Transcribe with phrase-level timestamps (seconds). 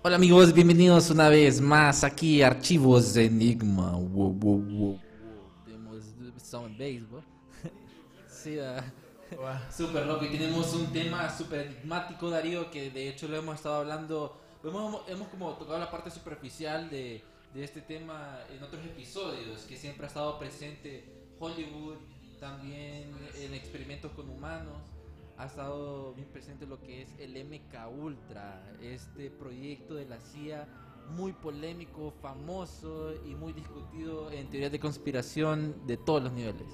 [0.00, 3.90] Hola amigos, bienvenidos una vez más aquí a Archivos Enigma.
[3.90, 5.00] Wow, wow, wow.
[8.28, 8.80] Sí, ah,
[9.76, 10.24] súper loco.
[10.24, 14.40] Y tenemos un tema súper enigmático, Darío, que de hecho lo hemos estado hablando.
[14.62, 19.76] Hemos, hemos como tocado la parte superficial de, de este tema en otros episodios, que
[19.76, 21.04] siempre ha estado presente
[21.40, 21.96] Hollywood,
[22.38, 24.76] también en experimentos con humanos
[25.38, 30.66] ha estado bien presente lo que es el MK Ultra, este proyecto de la CIA
[31.16, 36.66] muy polémico, famoso y muy discutido en teorías de conspiración de todos los niveles.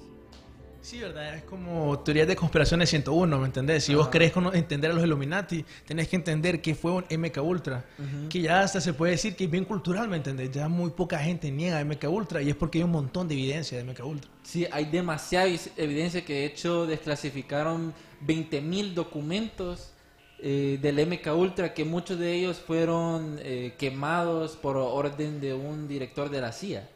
[0.81, 3.83] Sí, verdad, es como teorías de conspiraciones 101, ¿me entendés?
[3.83, 7.85] Si vos querés entender a los Illuminati, tenés que entender que fue un MK Ultra,
[8.29, 10.51] que ya hasta se puede decir que es bien cultural, ¿me entendés?
[10.51, 13.79] Ya muy poca gente niega MK Ultra y es porque hay un montón de evidencia
[13.79, 14.29] de MK Ultra.
[14.43, 17.91] Sí, hay demasiada evidencia que de hecho desclasificaron
[18.25, 19.91] 20.000 documentos
[20.39, 25.87] eh, del MK Ultra que muchos de ellos fueron eh, quemados por orden de un
[25.87, 26.89] director de la CIA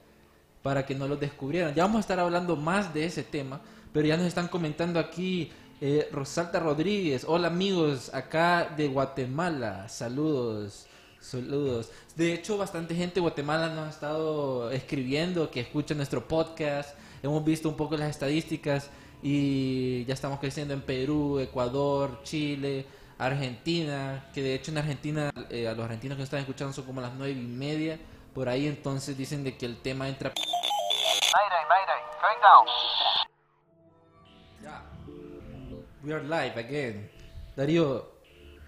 [0.62, 1.74] para que no los descubrieran.
[1.74, 3.62] Ya vamos a estar hablando más de ese tema,
[3.94, 7.24] pero ya nos están comentando aquí eh, Rosalta Rodríguez.
[7.26, 9.88] Hola amigos, acá de Guatemala.
[9.88, 10.86] Saludos.
[11.22, 11.92] Saludos.
[12.16, 16.96] De hecho, bastante gente de Guatemala nos ha estado escribiendo que escucha nuestro podcast.
[17.24, 18.90] Hemos visto un poco las estadísticas
[19.22, 22.86] y ya estamos creciendo en Perú, Ecuador, Chile,
[23.18, 24.30] Argentina.
[24.34, 27.02] Que de hecho en Argentina, eh, a los argentinos que nos están escuchando son como
[27.02, 28.00] las nueve y media.
[28.34, 32.68] Por ahí entonces dicen de que el tema entra Mayday, mayday, going down.
[36.02, 37.12] We are live again.
[37.58, 38.10] Darío,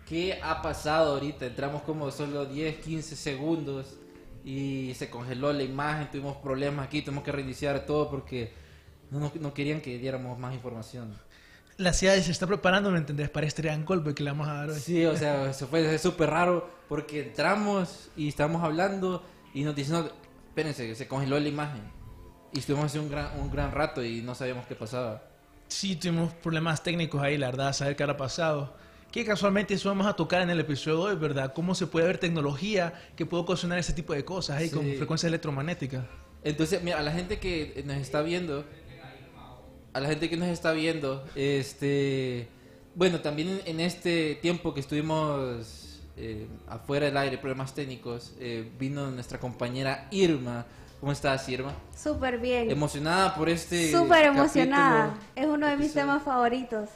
[0.06, 1.46] ¿qué ha pasado ahorita?
[1.46, 3.98] Entramos como solo 10, 15 segundos
[4.44, 8.54] y se congeló la imagen, tuvimos problemas aquí, tuvimos que reiniciar todo porque
[9.12, 11.14] no, no querían que diéramos más información.
[11.78, 13.30] La CIA se está preparando, ¿me entendés?
[13.30, 14.80] Para este gran golpe que le vamos a dar hoy.
[14.80, 19.24] Sí, o sea, se fue súper raro porque entramos y estábamos hablando
[19.54, 20.10] y nos dicen, no,
[20.50, 21.82] espérense, se congeló la imagen.
[22.54, 25.24] Y estuvimos así un gran, un gran rato y no sabíamos qué pasaba.
[25.70, 28.76] Sí, tuvimos problemas técnicos ahí, la verdad, a saber qué habrá pasado.
[29.10, 31.54] Que casualmente eso vamos a tocar en el episodio de hoy, ¿verdad?
[31.54, 34.76] Cómo se puede ver tecnología que puede ocasionar ese tipo de cosas ahí Sí.
[34.76, 36.06] con frecuencia electromagnética.
[36.44, 38.66] Entonces, mira, a la gente que nos está viendo,
[39.94, 42.48] a la gente que nos está viendo, este,
[42.96, 49.10] bueno, también en, este tiempo que estuvimos eh, afuera del aire, problemas técnicos, eh, vino
[49.12, 50.66] nuestra compañera Irma.
[51.00, 51.74] ¿Cómo estás, Irma?
[51.98, 52.70] Súper bien.
[52.70, 53.92] Emocionada por este.
[53.92, 55.18] Súper emocionada.
[55.36, 56.90] Es uno de mis temas favoritos.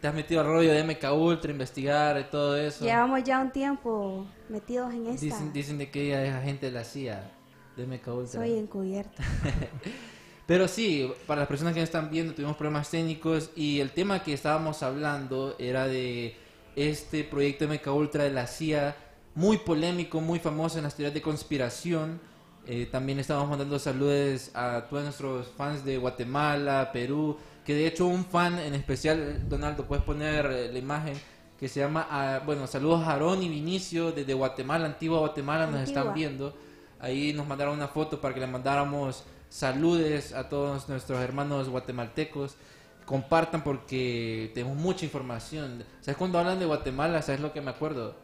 [0.00, 2.84] Te has metido al rollo de MK Ultra, investigar y todo eso.
[2.84, 5.24] Llevamos ya un tiempo metidos en esta.
[5.24, 7.30] Dicen, dicen de que ella es agente de la CIA,
[7.76, 8.40] de MK Ultra.
[8.40, 9.24] Soy encubierta.
[10.46, 14.22] Pero sí, para las personas que nos están viendo, tuvimos problemas técnicos y el tema
[14.22, 16.36] que estábamos hablando era de
[16.76, 18.94] este proyecto MK Ultra de la CIA,
[19.34, 22.20] muy polémico, muy famoso en las teorías de conspiración.
[22.64, 28.06] Eh, también estábamos mandando saludos a todos nuestros fans de Guatemala, Perú, que de hecho
[28.06, 31.14] un fan en especial, Donaldo, puedes poner eh, la imagen,
[31.58, 35.80] que se llama, ah, bueno, saludos a Aarón y Vinicio desde Guatemala, Antigua Guatemala, nos
[35.80, 36.14] están Antigua.
[36.14, 36.56] viendo.
[37.00, 42.56] Ahí nos mandaron una foto para que le mandáramos saludes a todos nuestros hermanos guatemaltecos.
[43.04, 45.84] Compartan porque tenemos mucha información.
[46.00, 47.22] ¿Sabes cuando hablan de Guatemala?
[47.22, 48.16] ¿Sabes lo que me acuerdo?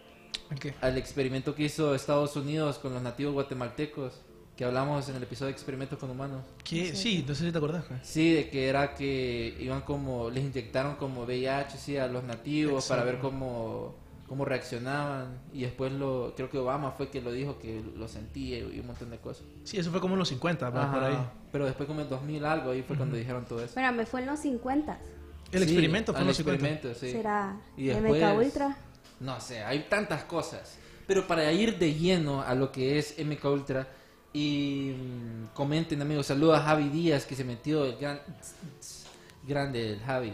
[0.52, 0.66] Ok.
[0.80, 4.14] Al experimento que hizo Estados Unidos con los nativos guatemaltecos,
[4.56, 6.44] que hablamos en el episodio de experimentos con humanos.
[6.64, 6.94] ¿Qué?
[6.94, 7.84] Sí, no sé si te acordás.
[8.02, 12.86] Sí, de que era que iban como, les inyectaron como VIH sí, a los nativos
[12.86, 13.94] para ver cómo,
[14.32, 15.42] cómo reaccionaban.
[15.52, 18.86] Y después lo, creo que Obama fue que lo dijo, que lo sentía y un
[18.86, 19.44] montón de cosas.
[19.62, 21.28] Sí, eso fue como en los 50, va, por Ajá, ahí.
[21.52, 23.74] Pero después como en 2000 algo, ahí fue cuando dijeron todo eso.
[23.74, 24.98] Bueno, me fue en los 50.
[25.52, 26.66] El Sí, experimento fue en los 50.
[26.66, 27.12] experimento, sí.
[27.12, 28.76] ¿Será Y después- MK Ultra?
[29.20, 30.78] No sé, hay tantas cosas.
[31.06, 33.86] Pero para ir de lleno a lo que es MK Ultra
[34.32, 38.18] y mm, comenten amigos, saludos a Javi Díaz que se metió el gran,
[39.46, 40.32] grande el Javi.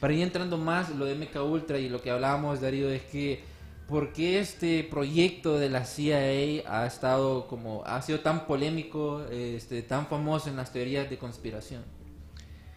[0.00, 3.42] Para ir entrando más lo de MK Ultra y lo que hablábamos Darío es que
[3.88, 9.82] ¿por qué este proyecto de la CIA ha estado como ha sido tan polémico, este
[9.82, 11.82] tan famoso en las teorías de conspiración?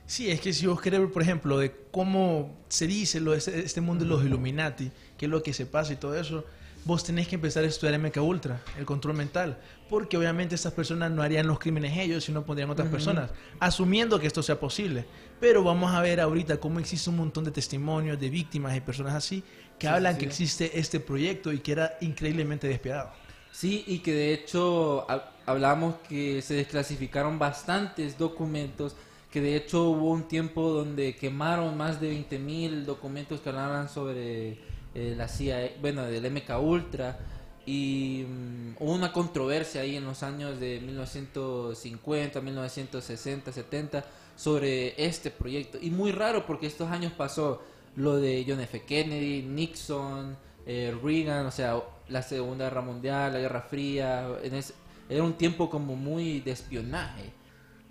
[0.06, 3.60] Sí, es que si vos querés ver, por ejemplo, de cómo se dice lo este,
[3.60, 6.45] este mundo de los Illuminati, qué es lo que se pasa y todo eso,
[6.85, 9.57] vos tenés que empezar a estudiar MK Ultra, el control mental,
[9.89, 13.29] porque obviamente estas personas no harían los crímenes ellos, sino pondrían otras personas,
[13.59, 15.05] asumiendo que esto sea posible.
[15.39, 19.13] Pero vamos a ver ahorita cómo existe un montón de testimonios de víctimas y personas
[19.13, 19.43] así
[19.77, 20.19] que Sí, hablan sí.
[20.19, 23.11] que existe este proyecto y que era increíblemente despiadado.
[23.51, 28.95] Sí, y que de hecho ha- hablamos que se desclasificaron bastantes documentos,
[29.31, 34.57] que de hecho hubo un tiempo donde quemaron más de 20.000 documentos que hablaban sobre
[34.95, 37.18] eh, la CIA, bueno, del MK Ultra,
[37.65, 44.06] y mm, hubo una controversia ahí en los años de 1950, 1960, 70
[44.36, 45.77] sobre este proyecto.
[45.81, 47.62] Y muy raro porque estos años pasó
[47.95, 48.81] lo de John F.
[48.83, 54.74] Kennedy, Nixon, eh, Reagan, o sea, la Segunda Guerra Mundial, la Guerra Fría, en ese-
[55.09, 57.31] era un tiempo como muy de espionaje,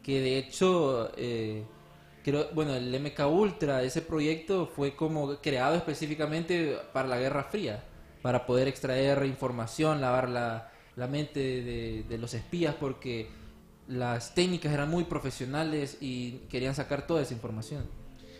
[0.03, 1.65] que de hecho, eh,
[2.31, 7.83] creo, bueno, el MK Ultra, ese proyecto fue como creado específicamente para la Guerra Fría,
[8.23, 13.29] para poder extraer información, lavar la, la mente de, de los espías, porque
[13.87, 17.85] las técnicas eran muy profesionales y querían sacar toda esa información.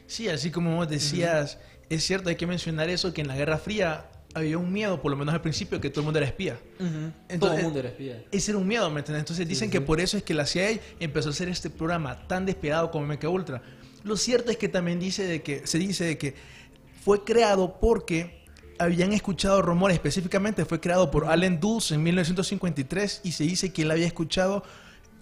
[0.07, 1.59] Sí, así como vos decías,
[1.89, 5.11] es cierto, hay que mencionar eso, que en la Guerra Fría había un miedo, por
[5.11, 6.59] lo menos al principio, que todo el mundo era espía.
[6.79, 6.89] Todo
[7.29, 8.25] Entonces- el mundo era espía.
[8.31, 9.21] Ese era un miedo, ¿me entiendes?
[9.23, 12.45] Entonces dicen que por eso es que la CIA empezó a hacer este programa tan
[12.45, 13.63] despiadado como MK Ultra.
[14.05, 16.35] Lo cierto es que también dice de que, se dice de que
[17.03, 18.45] fue creado porque
[18.79, 23.83] habían escuchado rumores, específicamente fue creado por Allen Dulles en 1953 y se dice que
[23.83, 24.63] él había escuchado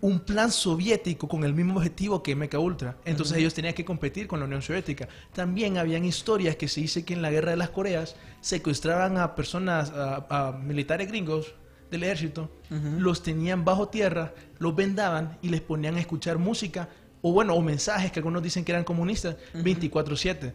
[0.03, 2.97] un plan soviético con el mismo objetivo que MK Ultra.
[3.07, 5.09] Entonces ellos tenían que competir con la Unión Soviética.
[5.33, 9.35] También habían historias que se dice que en la Guerra de las Coreas secuestraban a
[9.35, 11.55] personas, a, a militares gringos
[11.91, 12.51] del ejército,
[12.99, 16.89] los tenían bajo tierra, los vendaban y les ponían a escuchar música
[17.29, 20.53] o bueno, o mensajes que algunos dicen que eran comunistas 24/7.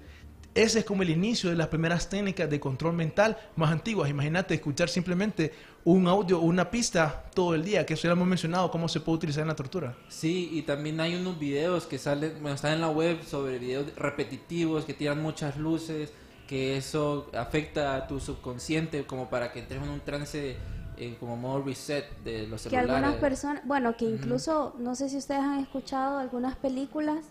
[0.55, 4.09] Ese es como el inicio de las primeras técnicas de control mental más antiguas.
[4.09, 5.51] Imagínate escuchar simplemente
[5.83, 9.01] un audio o una pista todo el día, que eso ya hemos mencionado, cómo se
[9.01, 9.97] puede utilizar en la tortura.
[10.07, 13.93] Sí, y también hay unos videos que salen, bueno, están en la web sobre videos
[13.97, 16.13] repetitivos que tiran muchas luces,
[16.47, 20.55] que eso afecta a tu subconsciente como para que entres en un trance
[21.01, 22.91] eh, como modo reset de los Que celulares.
[22.95, 27.25] algunas personas, bueno, que incluso, no sé si ustedes han escuchado algunas películas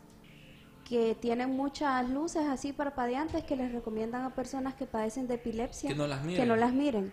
[0.88, 5.88] que tienen muchas luces así parpadeantes que les recomiendan a personas que padecen de epilepsia
[5.88, 6.48] Que no las que miren.
[6.48, 7.12] no las miren.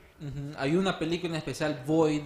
[0.57, 2.24] Hay una película en especial, Void,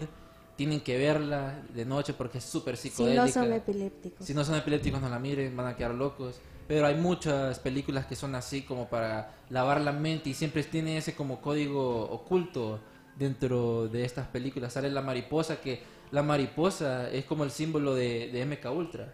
[0.56, 3.26] tienen que verla de noche porque es súper Si psicodélica.
[3.26, 4.26] no son epilépticos.
[4.26, 6.40] Si no son epilépticos, no la miren, van a quedar locos.
[6.70, 10.96] Pero hay muchas películas que son así como para lavar la mente y siempre tiene
[10.98, 12.80] ese como código oculto
[13.16, 14.74] dentro de estas películas.
[14.74, 15.82] Sale la mariposa, que
[16.12, 19.14] la mariposa es como el símbolo de, de MK Ultra.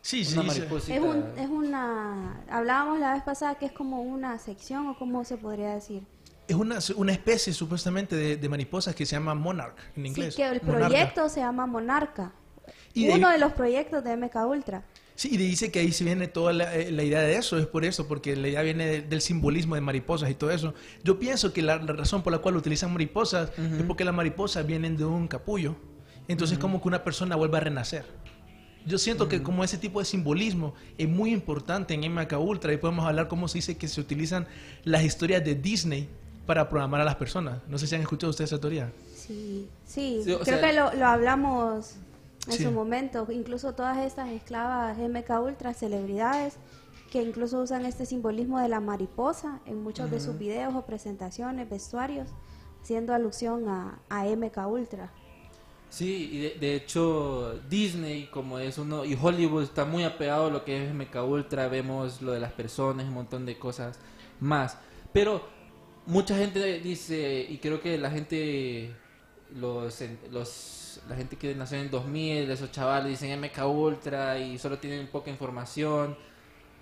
[0.00, 0.60] Sí, sí, Una sí.
[0.60, 0.94] mariposita.
[0.96, 2.44] Es, un, es una...
[2.48, 6.02] Hablábamos la vez pasada que es como una sección o cómo se podría decir.
[6.46, 10.34] Es una, una especie supuestamente de, de mariposas que se llama monarch en inglés.
[10.34, 10.86] Sí, que el monarca.
[10.88, 12.32] proyecto se llama Monarca.
[12.94, 14.84] Y de- Uno de los proyectos de MK Ultra.
[15.16, 17.66] Sí, y dice que ahí se viene toda la, eh, la idea de eso, es
[17.66, 20.74] por eso, porque la idea viene de- del simbolismo de mariposas y todo eso.
[21.02, 24.66] Yo pienso que la, la razón por la cual utilizan mariposas es porque las mariposas
[24.66, 25.74] vienen de un capullo.
[26.28, 28.04] Entonces como que una persona vuelve a renacer.
[28.84, 32.76] Yo siento que como ese tipo de simbolismo es muy importante en MK Ultra y
[32.76, 34.46] podemos hablar cómo se dice que se utilizan
[34.84, 36.08] las historias de Disney
[36.46, 37.58] para programar a las personas.
[37.68, 38.92] No sé si han escuchado ustedes esa teoría.
[39.16, 41.96] Sí, sí, Sí, creo sea- que lo, lo hablamos
[42.46, 42.62] en Sí.
[42.64, 43.26] su momento.
[43.30, 46.56] Incluso todas estas esclavas MK Ultra, celebridades,
[47.10, 51.68] que incluso usan este simbolismo de la mariposa en muchos de sus videos o presentaciones,
[51.70, 52.28] vestuarios,
[52.82, 55.12] haciendo alusión a, a MK Ultra.
[55.88, 60.50] Sí, y de, de hecho Disney como es uno y Hollywood está muy apegado a
[60.50, 63.98] lo que es MK Ultra, vemos lo de las personas, un montón de cosas
[64.40, 64.76] más.
[65.12, 65.42] Pero
[66.06, 68.94] mucha gente dice y creo que la gente
[69.54, 70.48] los los
[71.08, 75.30] la gente que nació en 2000, esos chavales dicen MK Ultra y solo tienen poca
[75.30, 76.16] información.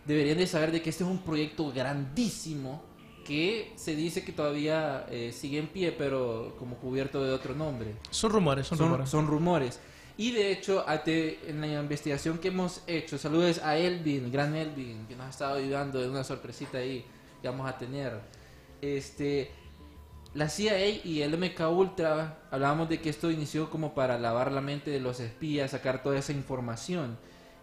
[0.05, 2.83] Deberían de saber de que este es un proyecto grandísimo
[3.25, 7.95] que se dice que todavía eh, sigue en pie, pero como cubierto de otro nombre
[8.11, 9.11] Son rumores, son, son, rumores.
[9.11, 9.81] son rumores.
[10.17, 15.17] Y de hecho, en la investigación que hemos hecho, saludos a Elvin, gran Elvin, que
[15.17, 17.05] nos ha estado ayudando de una sorpresita ahí
[17.43, 18.21] que vamos a tener.
[18.81, 19.51] Este,
[20.35, 24.61] la CIA y el MK Ultra, hablábamos de que esto inició como para lavar la
[24.61, 27.17] mente de los espías, sacar toda esa información.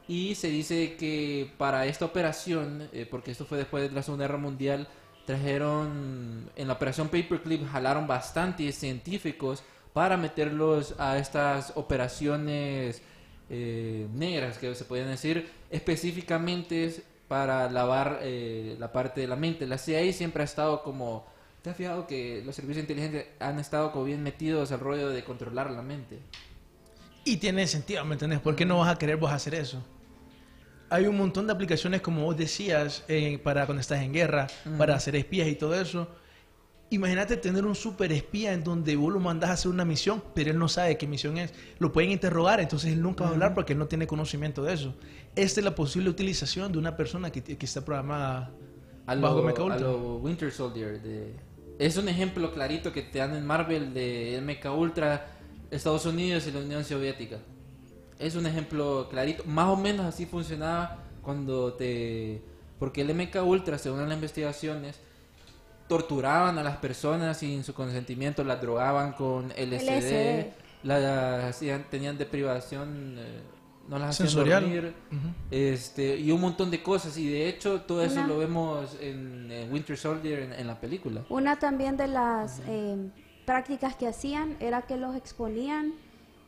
[0.07, 4.25] Y se dice que para esta operación, eh, porque esto fue después de la Segunda
[4.25, 4.87] Guerra Mundial,
[5.25, 9.63] trajeron, en la operación Paperclip, jalaron bastantes científicos
[9.93, 13.01] para meterlos a estas operaciones
[13.49, 19.67] eh, negras, que se pueden decir, específicamente para lavar eh, la parte de la mente.
[19.67, 21.30] La CIA siempre ha estado como...
[21.61, 25.23] ¿Te has fijado que los servicios inteligentes han estado como bien metidos al rollo de
[25.23, 26.17] controlar la mente?
[27.23, 28.39] Y tiene sentido, ¿me entendés?
[28.39, 29.83] ¿Por qué no vas a querer vos hacer eso?
[30.89, 34.95] Hay un montón de aplicaciones, como vos decías, eh, para cuando estás en guerra, para
[34.95, 36.07] hacer espías y todo eso.
[36.89, 40.49] Imagínate tener un super espía en donde vos lo mandás a hacer una misión, pero
[40.49, 41.53] él no sabe qué misión es.
[41.77, 44.73] Lo pueden interrogar, entonces él nunca va a hablar porque él no tiene conocimiento de
[44.73, 44.95] eso.
[45.35, 48.51] Esta es la posible utilización de una persona que, que está programada
[49.05, 49.79] a bajo lo, MK a Ultra.
[49.79, 51.01] lo Winter Soldier.
[51.01, 51.50] De...
[51.81, 55.25] Es un ejemplo clarito que te dan en Marvel de MK Ultra,
[55.71, 57.39] Estados Unidos y la Unión Soviética.
[58.19, 59.43] Es un ejemplo clarito.
[59.45, 62.39] Más o menos así funcionaba cuando te...
[62.77, 64.99] Porque el MK Ultra, según las investigaciones,
[65.87, 70.45] torturaban a las personas sin su consentimiento, las drogaban con LSD, LSD.
[70.83, 71.59] las
[71.89, 73.41] tenían deprivación, eh,
[73.91, 74.61] no las hacían Sensorial.
[74.63, 74.93] dormir,
[75.51, 77.17] este, y un montón de cosas.
[77.17, 80.79] Y de hecho, todo eso Una- lo vemos en, en Winter Soldier, en, en la
[80.79, 81.23] película.
[81.29, 82.97] Una también de las eh,
[83.45, 85.93] prácticas que hacían era que los exponían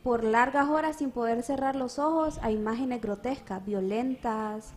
[0.02, 4.72] por largas horas sin poder cerrar los ojos a imágenes grotescas, violentas,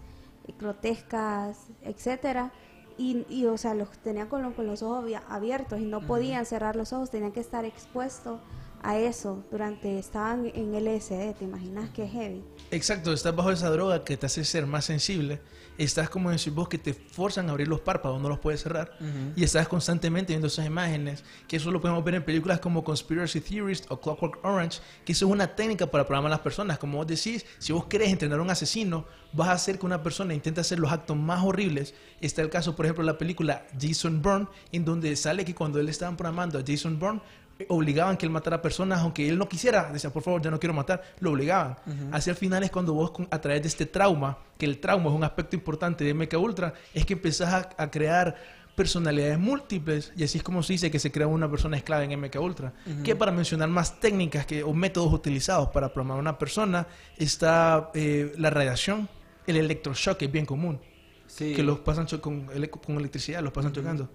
[0.60, 2.52] grotescas, etcétera.
[2.98, 6.46] Y, y, o sea, los tenían con, lo- con los ojos abiertos y no podían
[6.46, 8.40] cerrar los ojos, tenían que estar expuestos
[8.82, 12.44] a eso durante, estaban en LSD, ¿te imaginas qué heavy?
[12.70, 15.40] Exacto, estás bajo esa droga que te hace ser más sensible.
[15.78, 18.98] Estás como decir vos que te forzan a abrir los párpados, no los puedes cerrar.
[19.36, 23.40] Y estás constantemente viendo esas imágenes, que eso lo podemos ver en películas como Conspiracy
[23.40, 26.80] Theorist o Clockwork Orange, que eso es una técnica para programar a las personas.
[26.80, 30.02] Como vos decís, si vos querés entrenar a un asesino, vas a hacer que una
[30.02, 31.94] persona intente hacer los actos más horribles.
[32.20, 35.80] Está el caso, por ejemplo, de la película Jason Bourne, en donde sale que cuando
[35.80, 37.22] él estaban programando a Jason Bourne,
[37.70, 40.74] obligaban que él matara personas aunque él no quisiera, decía por favor ya no quiero
[40.74, 41.76] matar, lo obligaban.
[42.12, 45.16] Hacia el final es cuando vos a través de este trauma, que el trauma es
[45.16, 48.36] un aspecto importante de MK Ultra, es que empezás a, a crear
[48.76, 52.20] personalidades múltiples y así es como se dice que se crea una persona esclava en
[52.22, 52.74] MK Ultra.
[53.04, 56.86] Que para mencionar más técnicas que, o métodos utilizados para programar a una persona
[57.18, 59.10] está eh, la radiación,
[59.48, 60.80] el electroshock que es bien común
[61.26, 61.54] Sí.
[61.54, 64.10] que los pasan con, con electricidad, los pasan chocando.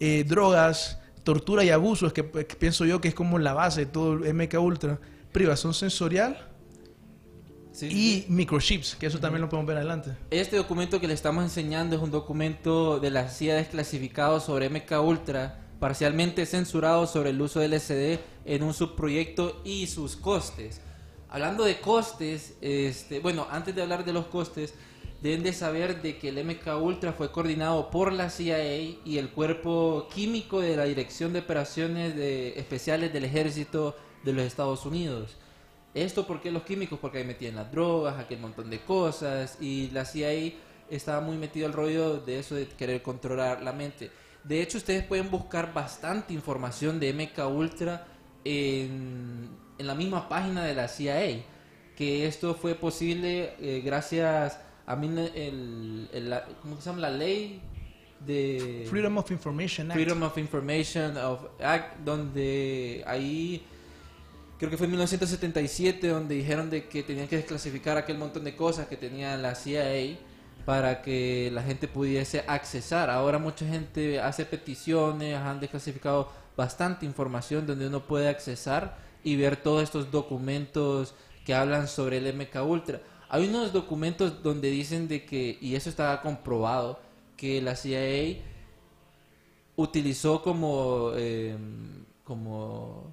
[0.00, 3.86] Eh, drogas, tortura y abusos, que, que pienso yo que es como la base de
[3.86, 5.00] todo el MK Ultra.
[5.32, 6.50] Privación sensorial
[7.72, 8.26] Sí, y sí.
[8.28, 10.10] microchips, que eso también lo podemos ver adelante.
[10.30, 14.92] Este documento que le estamos enseñando es un documento de la CIA desclasificado sobre MK
[15.02, 20.80] Ultra, parcialmente censurado sobre el uso del LSD en un subproyecto y sus costes.
[21.28, 24.74] Hablando de costes, este, bueno, antes de hablar de los costes,
[25.24, 28.74] deben de saber de que el MK Ultra fue coordinado por la CIA
[29.06, 34.44] y el cuerpo químico de la Dirección de Operaciones de- Especiales del Ejército de los
[34.44, 35.36] Estados Unidos.
[35.94, 40.04] Esto porque los químicos, porque ahí metían las drogas, aquel montón de cosas, y la
[40.04, 40.52] CIA
[40.90, 44.10] estaba muy metido al rollo de eso de querer controlar la mente.
[44.42, 48.06] De hecho, ustedes pueden buscar bastante información de MK Ultra
[48.44, 51.42] en, en la misma página de la CIA,
[51.96, 57.00] que esto fue posible eh, gracias a mí el, el- ¿cómo se llama?
[57.00, 57.60] la ley
[58.24, 60.00] de Freedom of Information Act.
[60.00, 63.62] Freedom of Information of Act, donde ahí
[64.58, 68.54] creo que fue en 1977 donde dijeron de que tenían que desclasificar aquel montón de
[68.56, 70.16] cosas que tenía la CIA
[70.64, 73.10] para que la gente pudiese accesar.
[73.10, 79.56] Ahora mucha gente hace peticiones, han desclasificado bastante información donde uno puede accesar y ver
[79.56, 81.14] todos estos documentos
[81.44, 83.00] que hablan sobre el MK Ultra.
[83.28, 86.98] Hay unos documentos donde dicen de que, y eso está comprobado,
[87.36, 88.42] que la CIA
[89.76, 91.56] utilizó como eh,
[92.22, 93.12] como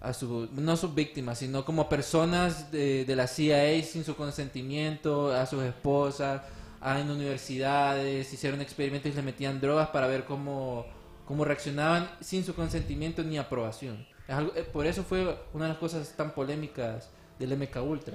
[0.00, 0.12] a
[0.52, 6.42] no sus víctimas sino como personas de, la CIA sin su consentimiento a sus esposas
[6.80, 10.84] a, en universidades hicieron experimentos y le metían drogas para ver cómo
[11.24, 14.06] cómo reaccionaban sin su consentimiento ni aprobación.
[14.28, 18.14] Eh, por eso fue una de las cosas tan polémicas del MK Ultra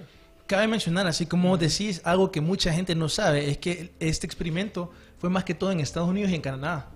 [0.52, 4.92] Cabe mencionar, así como decís, algo que mucha gente no sabe, es que este experimento
[5.18, 6.92] fue más que todo en Estados Unidos y en Canadá.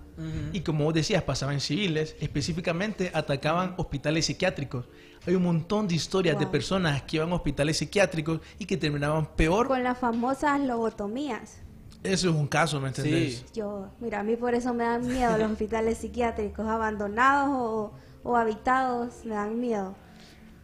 [0.52, 4.84] Y como vos decías, pasaba en civiles, específicamente atacaban hospitales psiquiátricos.
[5.26, 6.52] Hay un montón de historias de Wow.
[6.52, 9.68] personas que iban a hospitales psiquiátricos y que terminaban peor.
[9.68, 11.56] Con las famosas lobotomías.
[12.02, 13.38] Eso es un caso, ¿me entendés?
[13.38, 13.44] Sí.
[13.54, 18.36] Yo, mira, a mí por eso me dan miedo los hospitales psiquiátricos abandonados o, o
[18.36, 19.94] habitados, me dan miedo.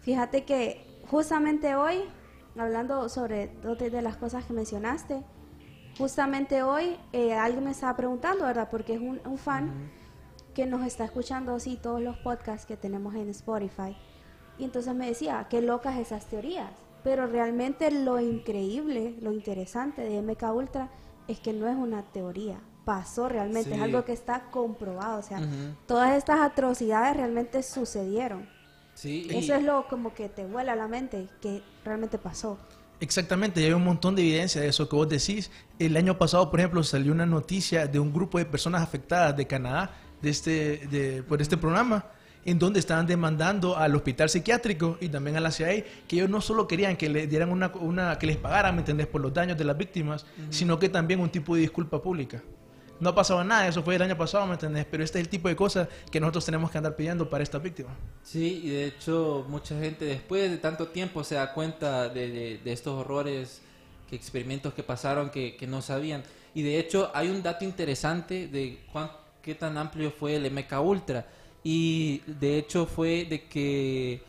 [0.03, 2.05] Fíjate que justamente hoy,
[2.57, 5.23] hablando sobre dos de las cosas que mencionaste,
[5.99, 8.69] justamente hoy eh, alguien me estaba preguntando, ¿verdad?
[8.71, 9.91] Porque es un, un fan
[10.55, 13.97] que nos está escuchando así todos los podcasts que tenemos en Spotify.
[14.59, 16.71] Y entonces me decía, qué locas esas teorías.
[17.03, 20.89] Pero realmente lo increíble, lo interesante de MK Ultra
[21.27, 22.61] es que no es una teoría.
[22.85, 23.77] Pasó realmente, Sí.
[23.77, 25.19] es algo que está comprobado.
[25.19, 25.41] O sea,
[25.87, 28.49] todas estas atrocidades realmente sucedieron.
[29.03, 32.57] Sí, Eso es lo como que te vuela a la mente, que realmente pasó.
[33.01, 35.51] Exactamente, y hay un montón de evidencia de eso que vos decís.
[35.81, 39.45] El año pasado, por ejemplo, salió una noticia de un grupo de personas afectadas de
[39.45, 39.91] Canadá
[40.21, 42.07] de este, de, por este programa,
[42.45, 46.41] en donde estaban demandando al hospital psiquiátrico y también a la CIA, que ellos no
[46.41, 49.59] solo querían que le dieran una, una que les pagaran, ¿me entendés?, por los daños
[49.59, 52.41] de las víctimas, sino que también un tipo de disculpa pública.
[53.03, 54.87] No ha nada, eso fue el año pasado, ¿me entendés?
[54.89, 57.61] Pero este es el tipo de cosas que nosotros tenemos que andar pidiendo para estas
[57.61, 57.95] víctimas.
[58.23, 62.95] Sí, y de hecho mucha gente después de tanto tiempo se da cuenta de estos
[62.95, 63.61] horrores,
[64.09, 66.23] que experimentos que pasaron que, que no sabían.
[66.55, 69.11] Y de hecho hay un dato interesante de cuán,
[69.43, 71.27] qué tan amplio fue el MK Ultra.
[71.65, 74.23] Y de hecho fue de que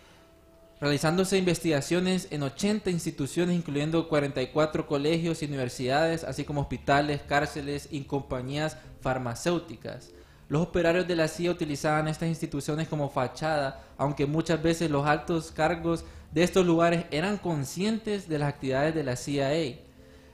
[0.84, 8.02] realizándose investigaciones en 80 instituciones, incluyendo 44 colegios y universidades, así como hospitales, cárceles y
[8.02, 10.10] compañías farmacéuticas.
[10.50, 15.52] Los operarios de la CIA utilizaban estas instituciones como fachada, aunque muchas veces los altos
[15.52, 19.78] cargos de estos lugares eran conscientes de las actividades de la CIA.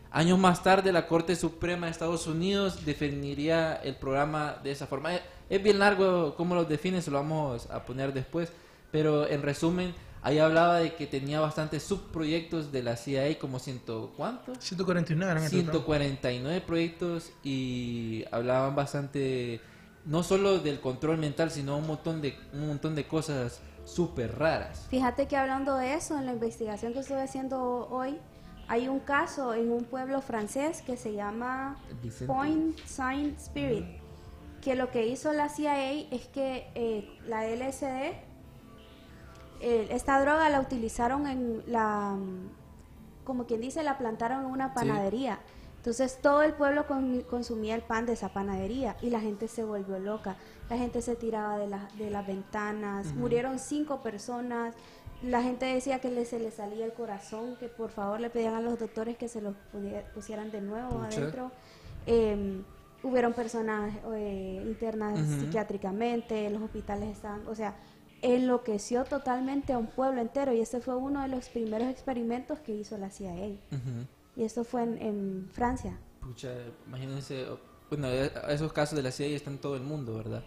[0.10, 5.14] Años más tarde, la Corte Suprema de Estados Unidos definiría el programa de esa forma.
[5.48, 8.52] Es- bien largo cómo lo define, se lo vamos a poner después,
[8.92, 14.14] pero en resumen, ahí hablaba de que tenía bastantes subproyectos de la CIA, como ciento,
[14.18, 14.58] ¿cuántos?
[14.60, 15.64] 149 eran en total.
[15.64, 19.62] 149 proyectos y hablaban bastante,
[20.06, 24.88] no solo del control mental, sino un montón de, un montón de cosas súper raras.
[24.90, 28.18] Fíjate que hablando de eso, en la investigación que estuve haciendo hoy,
[28.68, 32.32] hay un caso en un pueblo francés que se llama Vicente.
[32.32, 33.86] Point Saint Spirit,
[34.62, 38.14] que lo que hizo la CIA es que eh, la LSD,
[39.60, 44.74] eh, esta droga la utilizaron en la, mm, como quien dice, la plantaron en una
[44.74, 45.40] panadería.
[45.78, 49.64] Entonces todo el pueblo con- consumía el pan de esa panadería y la gente se
[49.64, 50.36] volvió loca.
[50.70, 54.76] La gente se tiraba de, la- de las ventanas, murieron cinco personas.
[55.24, 58.56] La gente decía que le, se le salía el corazón, que por favor le pedían
[58.56, 59.54] a los doctores que se los
[60.14, 61.18] pusieran de nuevo Pucha.
[61.18, 61.52] adentro.
[62.08, 62.62] Eh,
[63.04, 65.18] hubieron personas eh, internas
[65.70, 67.74] psiquiátricamente, los hospitales estaban, o sea,
[68.22, 72.74] enloqueció totalmente a un pueblo entero y este fue uno de los primeros experimentos que
[72.74, 73.34] hizo la CIA.
[73.34, 74.06] Ujú.
[74.36, 75.98] Y esto fue en, en Francia.
[76.22, 76.50] Pucha,
[76.88, 77.46] imagínense,
[77.90, 80.44] bueno, e- esos casos de la CIA están en todo el mundo, ¿verdad?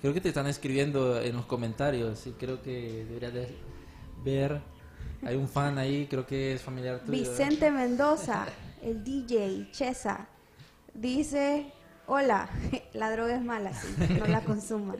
[0.00, 3.48] Creo que te están escribiendo en los comentarios y creo que deberías de
[4.22, 4.60] ver.
[5.24, 7.12] Hay un fan ahí, creo que es familiar tuyo.
[7.12, 8.46] Vicente Mendoza,
[8.82, 10.28] el DJ Chesa,
[10.92, 11.72] dice,
[12.06, 12.50] hola,
[12.92, 14.98] la droga es mala, sí, no la consuman.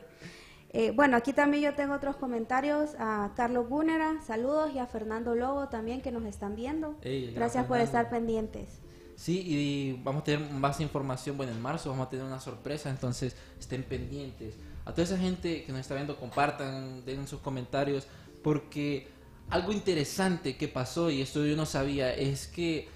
[0.76, 5.36] Eh, bueno, aquí también yo tengo otros comentarios a Carlos Búnera, saludos, y a Fernando
[5.36, 6.96] Lobo también que nos están viendo.
[7.02, 8.80] Ey, gran Gracias por estar pendientes.
[9.14, 12.90] Sí, y vamos a tener más información, bueno, en marzo vamos a tener una sorpresa,
[12.90, 14.56] entonces estén pendientes.
[14.84, 18.08] A toda esa gente que nos está viendo, compartan, den sus comentarios,
[18.42, 19.06] porque
[19.50, 22.88] algo interesante que pasó, y esto yo no sabía, es que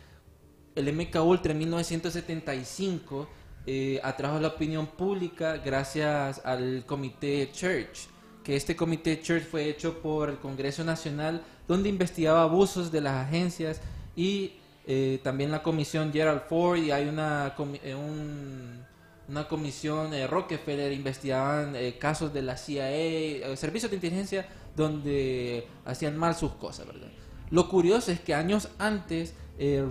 [0.75, 3.29] el MK Ultra en 1975
[3.67, 8.09] eh, atrajo la opinión pública gracias al comité Church,
[8.43, 13.27] que este comité Church fue hecho por el Congreso Nacional, donde investigaba abusos de las
[13.27, 13.81] agencias
[14.17, 14.53] y
[14.87, 18.87] eh, también la comisión Gerald Ford y hay una, eh, un-
[19.29, 26.35] una comisión eh, Rockefeller, investigaban casos de la CIA, servicios de inteligencia donde hacían mal
[26.35, 27.09] sus cosas, ¿verdad?
[27.51, 29.35] Lo curioso es que años antes,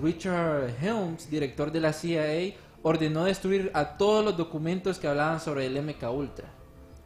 [0.01, 5.65] Richard Helms, director de la CIA, ordenó destruir a todos los documentos que hablaban sobre
[5.65, 6.47] el MK Ultra.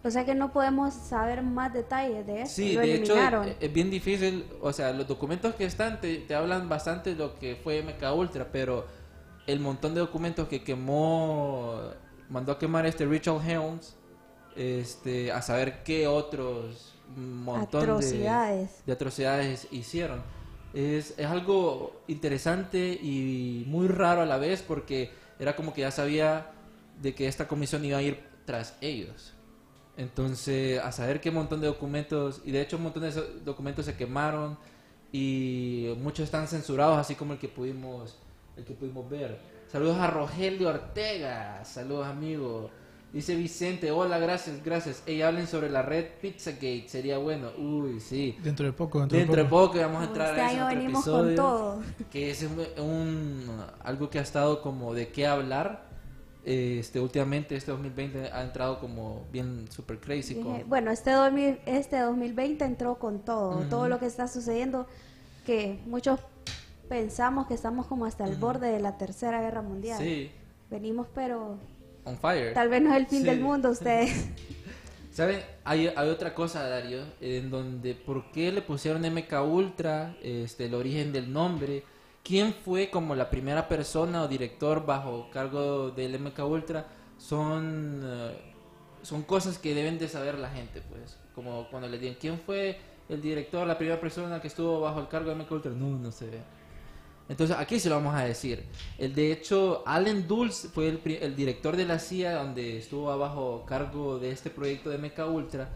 [0.04, 2.52] O sea que no podemos saber más detalles de eso.
[2.56, 3.48] Sí, Lo de hecho eliminaron.
[3.50, 7.16] eh, es bien difícil, o sea, los documentos que están te, te hablan bastante de
[7.18, 8.86] lo que fue MK Ultra, pero
[9.46, 11.80] el montón de documentos que quemó,
[12.30, 13.96] mandó a quemar este Richard Helms,
[14.56, 18.84] este, a saber qué otros montón de- Atrocidades.
[18.86, 20.22] de atrocidades hicieron.
[20.74, 25.90] Es, es algo interesante y muy raro a la vez porque era como que ya
[25.90, 26.52] sabía
[27.02, 29.34] de que esta comisión iba a ir tras ellos.
[29.98, 33.12] Entonces, a saber qué montón de documentos, y de hecho un montón de
[33.44, 34.56] documentos se quemaron
[35.12, 38.20] y muchos están censurados, así como el que pudimos,
[38.56, 39.40] el que pudimos ver.
[39.68, 41.66] Saludos a Rogelio Ortega.
[41.66, 42.70] Saludos, amigo.
[43.14, 45.04] Dice Vicente, hola, gracias, gracias.
[45.06, 47.50] Ey, hablen sobre la red Pizzagate, sería bueno.
[47.58, 48.38] Uy, sí.
[48.42, 49.68] Dentro de poco, dentro, Dentro de de poco.
[49.74, 51.82] poco vamos a entrar Este a ese año otro venimos con episodio, todo.
[52.10, 55.90] Que es un, un- algo que ha estado como de qué hablar.
[56.46, 60.34] Este, últimamente, este 2020 ha entrado como bien super crazy.
[60.36, 64.88] Dije, con- bueno, este, 2000 este 2020 entró con todo, todo lo que está sucediendo,
[65.46, 66.20] que muchos
[66.88, 70.00] pensamos que estamos como hasta el borde de la tercera guerra mundial.
[70.00, 70.32] Sí,
[70.70, 71.58] Venimos, pero
[72.06, 72.54] on fire.
[72.54, 73.26] tal vez no es el fin Sí.
[73.26, 74.28] del mundo ustedes.
[75.12, 75.42] ¿Saben?
[75.66, 80.74] Hay, hay otra cosa, Dario, en donde por qué le pusieron MK Ultra, este, el
[80.74, 81.84] origen del nombre,
[82.24, 86.88] quién fue como la primera persona o director bajo cargo del MK Ultra,
[87.18, 88.54] son, eh,
[89.02, 91.18] son cosas que deben de saber la gente, pues.
[91.36, 95.10] Como cuando le digan, ¿quién fue el director, la primera persona que estuvo bajo el
[95.10, 95.72] cargo de MK Ultra?
[95.72, 96.40] No, no se ve.
[97.30, 98.66] Entonces aquí se lo vamos a decir.
[98.98, 103.64] El de hecho, Allen Dulles fue el, el director de la CIA donde estuvo abajo
[103.66, 105.70] cargo de este proyecto de MK Ultra,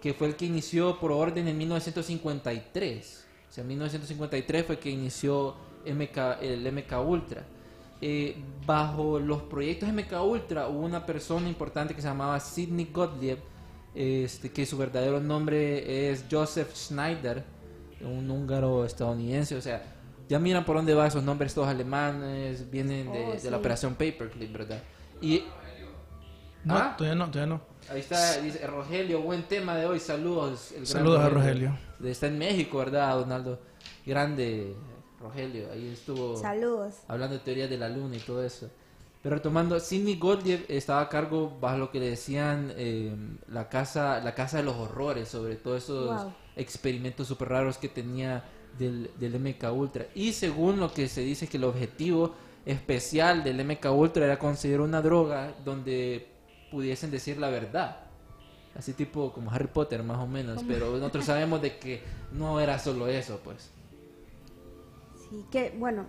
[0.00, 3.26] que fue el que inició por orden en 1953.
[3.48, 7.44] O sea, en 1953 fue que inició MK, el MK Ultra.
[8.02, 8.34] Eh,
[8.64, 13.38] bajo los proyectos MK Ultra hubo una persona importante que se llamaba Sidney Gottlieb,
[13.94, 17.44] este, que su verdadero nombre es Joseph Schneider,
[18.00, 19.82] un húngaro estadounidense, o sea,
[20.30, 23.50] ya miran por dónde van esos nombres todos alemanes, vienen de, Oh, de sí.
[23.50, 24.82] la operación Paperclip, ¿verdad?
[25.20, 25.42] Y
[26.64, 26.94] No, ¿Ah?
[26.96, 27.60] todavía no, todavía no.
[27.92, 30.70] ahí está, dice Rogelio, buen tema de hoy, saludos.
[30.70, 31.78] el gran Saludos a Rogelio.
[32.04, 33.58] Está en México, ¿verdad, Donaldo?
[34.06, 34.74] Grande
[35.20, 36.94] Rogelio, ahí estuvo Saludos.
[37.08, 38.70] hablando de teorías de la luna y todo eso.
[39.22, 43.14] Pero retomando, Sidney Gottlieb estaba a cargo bajo lo que le decían eh,
[43.48, 46.32] la casa la casa de los horrores, sobre todos esos Wow.
[46.56, 48.44] experimentos super raros que tenía
[48.78, 50.06] del, del MK Ultra.
[50.14, 54.80] Y según lo que se dice que el objetivo especial del MK Ultra era conseguir
[54.80, 56.28] una droga donde
[56.70, 57.96] pudiesen decir la verdad.
[58.76, 62.02] Así tipo como Harry Potter más o menos, pero nosotros sabemos de que
[62.32, 63.70] no era solo eso, pues.
[65.28, 66.06] Sí, que bueno,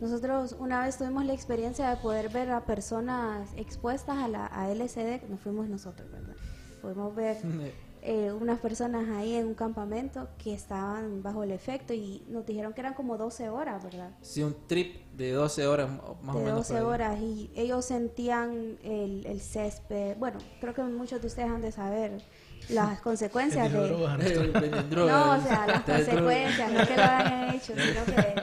[0.00, 4.74] nosotros una vez tuvimos la experiencia de poder ver a personas expuestas a la a
[4.74, 6.34] LSD, no fuimos nosotros, ¿verdad?
[6.82, 7.36] Pudimos ver
[8.02, 12.72] eh, unas personas ahí en un campamento que estaban bajo el efecto y nos dijeron
[12.72, 14.10] que eran como 12 horas, ¿verdad?
[14.22, 15.90] Sí, un trip de 12 horas
[16.22, 16.68] más o de menos.
[16.68, 16.86] 12 por ahí.
[16.86, 20.16] horas y ellos sentían el, el césped.
[20.16, 22.22] Bueno, creo que muchos de ustedes han de saber
[22.68, 23.78] las consecuencias de...
[25.04, 25.44] No, drogas.
[25.44, 28.34] o sea, las consecuencias, no que lo hayan hecho, sino que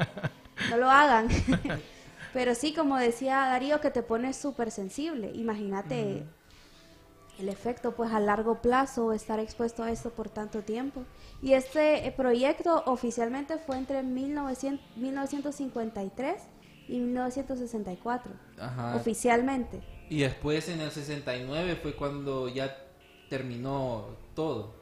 [0.70, 1.28] no lo hagan.
[2.34, 5.32] Pero sí, como decía Darío, que te pones súper sensible.
[5.34, 6.26] Imagínate
[7.40, 11.04] el efecto, pues a largo plazo, estar expuesto a esto por tanto tiempo.
[11.42, 16.42] Y este eh, proyecto oficialmente fue entre 1900 1953
[16.88, 18.96] y 1964, Ajá.
[18.96, 19.82] oficialmente.
[20.10, 22.76] Y después en el 69 fue cuando ya
[23.30, 24.76] terminó todo.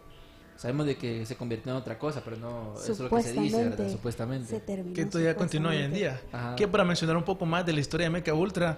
[0.56, 3.34] Sabemos de que se convirtió en otra cosa, pero no eso es lo que se
[3.34, 3.86] dice, ¿verdad?
[3.88, 4.60] Se Supuestamente.
[4.62, 4.96] terminó.
[4.96, 6.22] que todavía continúa hoy en día.
[6.32, 6.56] Ajá.
[6.56, 8.78] Que para mencionar un poco más de la historia de MK Ultra,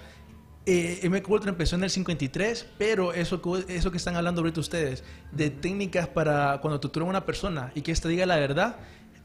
[0.68, 4.60] eh, MK Ultra empezó en el 53, pero eso que, eso que están hablando ahorita
[4.60, 5.02] ustedes,
[5.32, 8.76] de técnicas para cuando torturan a una persona y que ésta diga la verdad,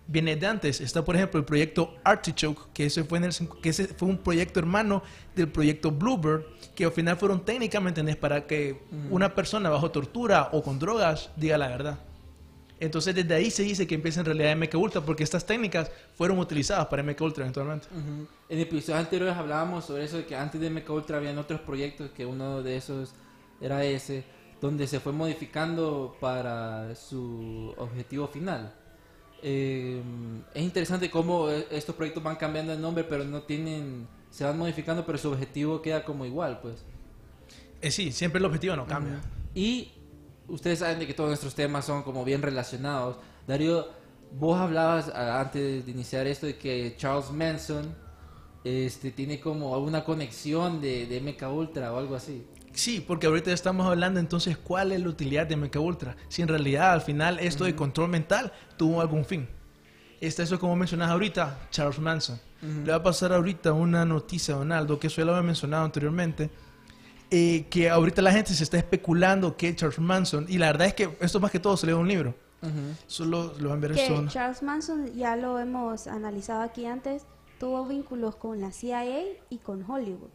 [0.06, 0.80] viene de antes.
[0.80, 4.18] Está, por ejemplo, el proyecto Artichoke, que ese fue, en el, que ese fue un
[4.18, 5.02] proyecto hermano
[5.34, 6.44] del proyecto Bluebird,
[6.76, 10.78] que al final fueron técnicas, ¿me entendés?, para que una persona bajo tortura o con
[10.78, 11.98] drogas diga la verdad.
[12.82, 16.40] Entonces desde ahí se dice que empieza en realidad MK Ultra porque estas técnicas fueron
[16.40, 17.86] utilizadas para MK Ultra eventualmente.
[17.92, 18.26] Ujú.
[18.48, 22.10] En episodios anteriores hablábamos sobre eso de que antes de MK Ultra habían otros proyectos
[22.10, 23.14] que uno de esos
[23.60, 24.24] era ese,
[24.60, 28.74] donde se fue modificando para su objetivo final.
[29.44, 30.02] Eh,
[30.52, 34.58] es interesante cómo eh, estos proyectos van cambiando de nombre, pero no tienen, se van
[34.58, 36.84] modificando, pero su objetivo queda como igual, pues.
[37.80, 39.20] Eh, sí, siempre el objetivo no cambia.
[39.54, 39.92] Y
[40.48, 43.16] ustedes saben de que todos nuestros temas son como bien relacionados.
[43.46, 43.88] Darío,
[44.38, 47.94] vos hablabas ah, antes de iniciar esto de que Charles Manson
[48.64, 52.46] este, tiene como alguna conexión de, de MK Ultra o algo así.
[52.72, 56.16] Sí, porque ahorita estamos hablando entonces cuál es la utilidad de MK Ultra.
[56.28, 59.48] Si en realidad al final esto de control mental tuvo algún fin.
[60.20, 62.40] Este, eso como mencionas ahorita, Charles Manson.
[62.62, 65.84] Le va a pasar ahorita una noticia a Donaldo, que eso ya lo había mencionado
[65.84, 66.48] anteriormente,
[67.34, 70.94] eh, que ahorita la gente se está especulando que Charles Manson, y la verdad es
[70.94, 72.34] que esto más que todo se lee en un libro.
[73.06, 74.26] Solo lo van a ver Que eso.
[74.28, 77.22] Charles Manson, ya lo hemos analizado aquí antes,
[77.58, 80.28] tuvo vínculos con la CIA y con Hollywood.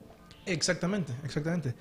[0.47, 1.75] Exactamente, exactamente.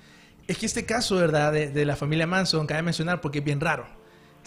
[0.47, 1.51] Es que este caso, ¿verdad?
[1.51, 3.87] De, de la familia Manson, cabe mencionar porque es bien raro.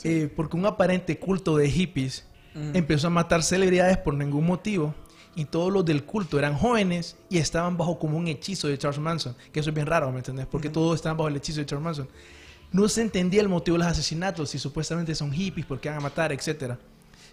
[0.05, 4.95] Eh, porque un aparente culto de hippies empezó a matar celebridades por ningún motivo
[5.37, 9.01] y todos los del culto eran jóvenes y estaban bajo como un hechizo de Charles
[9.01, 10.47] Manson, que eso es bien raro, ¿me entendés?
[10.47, 12.09] Porque todos estaban bajo el hechizo de Charles Manson.
[12.73, 16.03] No se entendía el motivo de los asesinatos, si supuestamente son hippies, porque van a
[16.03, 16.79] matar, etcétera.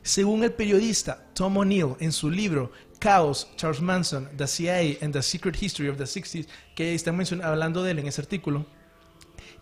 [0.03, 5.21] Según el periodista Tom O'Neill en su libro Chaos, Charles Manson, The CIA and the
[5.21, 8.65] Secret History of the 60s, que mencion- hablando de él en ese artículo,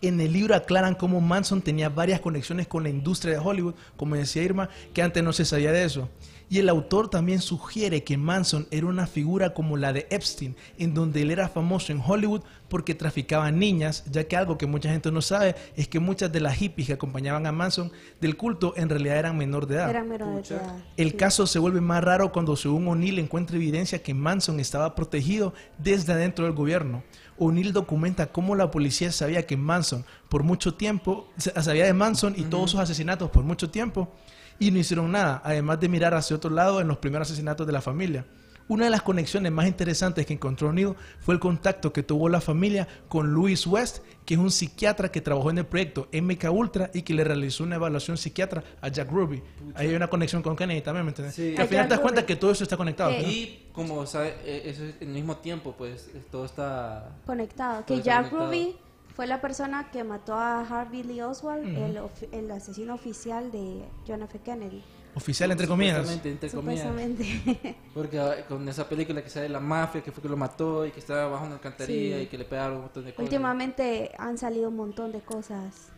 [0.00, 4.14] en el libro aclaran cómo Manson tenía varias conexiones con la industria de Hollywood, como
[4.14, 6.08] decía Irma, que antes no se sabía de eso.
[6.48, 10.94] Y el autor también sugiere que Manson era una figura como la de Epstein, en
[10.94, 15.10] donde él era famoso en Hollywood porque traficaba niñas, ya que algo que mucha gente
[15.10, 18.88] no sabe es que muchas de las hippies que acompañaban a Manson del culto en
[18.88, 19.86] realidad eran menor de edad.
[19.86, 20.48] De.
[20.96, 21.16] El sí.
[21.16, 26.12] caso se vuelve más raro cuando según O'Neill encuentra evidencia que Manson estaba protegido desde
[26.12, 27.02] adentro del gobierno.
[27.38, 32.34] O'Neill documenta cómo la policía sabía que Manson por mucho tiempo, sa- sabía de Manson
[32.36, 34.08] y todos sus asesinatos por mucho tiempo
[34.58, 37.72] y no hicieron nada, además de mirar hacia otro lado en los primeros asesinatos de
[37.72, 38.24] la familia.
[38.68, 42.40] Una de las conexiones más interesantes que encontró O'Neill fue el contacto que tuvo la
[42.40, 46.90] familia con Louis West, que es un psiquiatra que trabajó en el proyecto MK Ultra
[46.92, 49.40] y que le realizó una evaluación psiquiatra a Jack Ruby.
[49.76, 51.36] Ahí hay una conexión con Kennedy también, ¿me entiendes?
[51.36, 51.52] Sí.
[51.54, 52.26] Que al final Jack te das cuenta Ruby.
[52.26, 53.10] que todo eso está conectado.
[53.10, 53.28] Que- ¿no?
[53.28, 57.10] Y como sabe, eh, eso es en el mismo tiempo, pues eh, todo está...
[57.24, 57.84] Conectado.
[57.84, 58.46] Todo Que está Jack conectado.
[58.50, 58.76] Ruby
[59.16, 63.82] fue la persona que mató a Harvey Lee Oswald, el, of- el asesino oficial de
[64.06, 64.38] John F.
[64.40, 64.84] Kennedy.
[65.14, 65.96] Oficial, entre comillas.
[66.06, 67.76] Supuestamente, entre comillas.
[67.94, 70.90] Porque ah, con esa película que sale la mafia, que fue que lo mató y
[70.90, 72.22] que estaba bajo una alcantarilla Sí.
[72.24, 73.24] y que le pegaron un montón de cosas.
[73.24, 75.88] Últimamente han salido un montón de cosas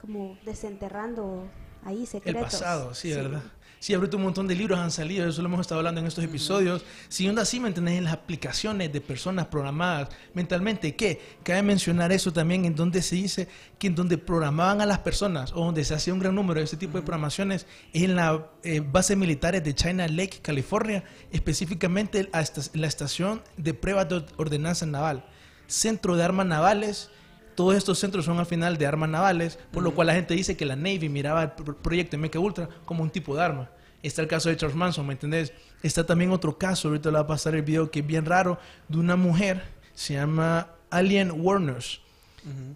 [0.00, 1.44] como desenterrando
[1.84, 2.42] ahí El secretos.
[2.42, 3.42] pasado, sí, ¿verdad?
[3.82, 6.22] Sí, ahorita un montón de libros han salido, eso lo hemos estado hablando en estos
[6.22, 6.84] episodios.
[7.08, 7.98] Siguiendo así, ¿me entendés?
[7.98, 13.16] En las aplicaciones de personas programadas mentalmente, que cabe mencionar eso también en donde se
[13.16, 13.48] dice
[13.80, 16.64] que en donde programaban a las personas o donde se hacía un gran número de
[16.64, 18.38] este tipo de programaciones es en las
[18.84, 22.30] bases militares de China Lake, California, específicamente
[22.74, 25.24] la estación de pruebas de ordenanza naval,
[25.66, 27.10] centro de armas navales.
[27.54, 30.56] Todos estos centros son al final de armas navales, por lo cual la gente dice
[30.56, 33.70] que la Navy miraba el pro- proyecto MK Ultra como un tipo de arma.
[34.02, 35.52] Está el caso de Charles Manson, ¿me entendés?
[35.82, 38.58] Está también otro caso, ahorita le va a pasar el video que es bien raro,
[38.88, 39.62] de una mujer,
[39.94, 42.00] se llama Alien Warners.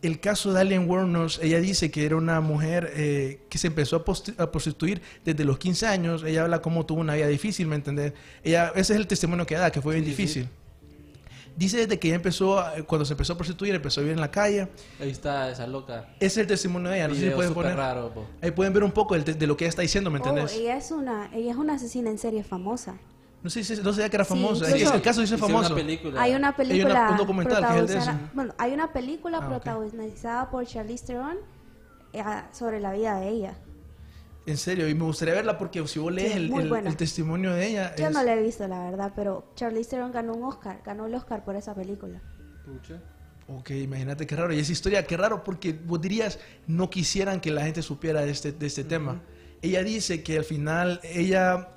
[0.00, 3.96] El caso de Alien Warners, ella dice que era una mujer eh, que se empezó
[3.96, 4.04] a,
[4.52, 6.22] prostituir desde los 15 años.
[6.22, 8.12] Ella habla cómo tuvo una vida difícil, ¿me entendés?
[8.44, 10.48] Ella, ese es el testimonio que da, que fue bien sí, difícil.
[11.56, 14.20] Dice desde que ella empezó, a- cuando se empezó a prostituir, empezó a vivir en
[14.20, 14.68] la calle.
[15.00, 16.06] Ahí está esa loca.
[16.16, 17.76] Ese es el testimonio de ella, no sé si pueden poner.
[17.76, 18.26] raro, po.
[18.42, 20.54] Ahí pueden ver un poco te- de, lo que ella está diciendo, ¿me Oh, entendés?
[20.54, 22.96] ella es una, ella es una asesina en serie famosa.
[23.42, 24.66] No sé si no sabía que era Sí, famosa.
[24.66, 25.68] que el caso dice famoso.
[25.72, 26.20] una película.
[26.20, 28.30] Hay una película un documental que es el de protagonizada- eso.
[28.34, 31.36] bueno, hay una película Ah, protagonizada por Charlize Theron
[32.12, 33.54] eh, sobre la vida de ella.
[34.46, 37.52] En serio, y me gustaría verla porque si vos lees Sí, el, el- el testimonio
[37.52, 37.94] de ella.
[37.96, 41.06] Yo es- no la he visto, la verdad, pero Charlize Theron ganó un Oscar, ganó
[41.06, 42.20] el Oscar por esa película.
[42.64, 43.00] Pucha.
[43.48, 44.52] Ok, imagínate qué raro.
[44.52, 48.30] Y esa historia, qué raro, porque vos dirías, no quisieran que la gente supiera de
[48.30, 49.20] este, de este tema.
[49.62, 51.68] Ella dice que al final, ella,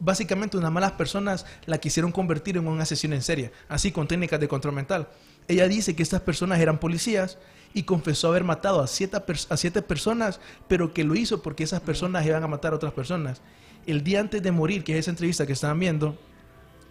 [0.00, 4.38] básicamente unas malas personas la quisieron convertir en un asesino en serie, así con técnicas
[4.40, 5.08] de control mental.
[5.48, 7.38] Ella dice que estas personas eran policías
[7.74, 11.80] y confesó haber matado a siete, a siete personas, pero que lo hizo porque esas
[11.80, 13.40] personas iban a matar a otras personas.
[13.86, 16.18] El día antes de morir, que es esa entrevista que estaban viendo,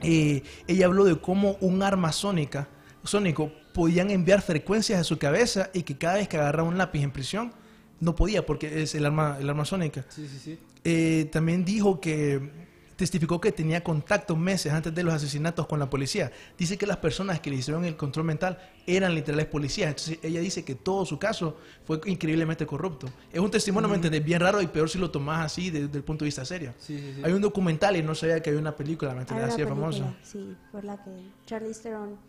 [0.01, 2.67] eh, ella habló de cómo un arma sónica,
[3.03, 7.01] sónico podían enviar frecuencias a su cabeza y que cada vez que agarraba un lápiz
[7.01, 7.53] en prisión
[7.99, 10.05] no podía porque es el arma, el arma sónica.
[10.09, 10.59] Sí, sí, sí.
[10.83, 12.70] Eh, también dijo que
[13.01, 16.31] testificó que tenía contacto meses antes de los asesinatos con la policía.
[16.55, 19.89] Dice que las personas que le hicieron el control mental eran literales policías.
[19.89, 23.07] Entonces ella dice que todo su caso fue increíblemente corrupto.
[23.33, 24.23] Es un testimonio, ¿me entendés?
[24.23, 26.75] Bien raro y peor si lo tomás así desde el punto de vista serio.
[26.77, 27.21] Sí, sí, sí.
[27.25, 29.67] Hay un documental y no sabía que había una película, ¿me una Así de película,
[29.67, 30.13] famosa.
[30.23, 31.11] sí, por la que
[31.47, 32.19] Charlize Theron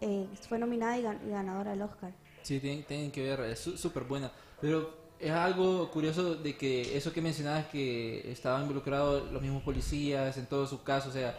[0.00, 2.12] eh, fue nominada y, gan- y ganadora del Oscar.
[2.42, 4.32] Sí, tienen, tienen que ver, es su- súper buena.
[4.60, 10.36] Pero es algo curioso de que eso que mencionabas que estaban involucrados los mismos policías
[10.36, 11.38] en todo su caso, o sea,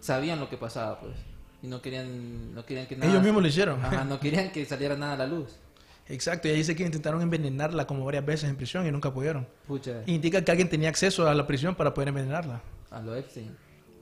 [0.00, 1.14] sabían lo que pasaba, pues.
[1.62, 3.10] Y no querían, no querían que nada...
[3.10, 3.84] Ellos mismos lo hicieron.
[3.84, 5.56] Ajá, no querían que saliera nada a la luz.
[6.08, 9.46] Exacto, y ella dice que intentaron envenenarla como varias veces en prisión y nunca pudieron.
[9.66, 12.60] Pucha, Indica que alguien tenía acceso a la prisión para poder envenenarla.
[12.90, 13.56] a lo Epstein.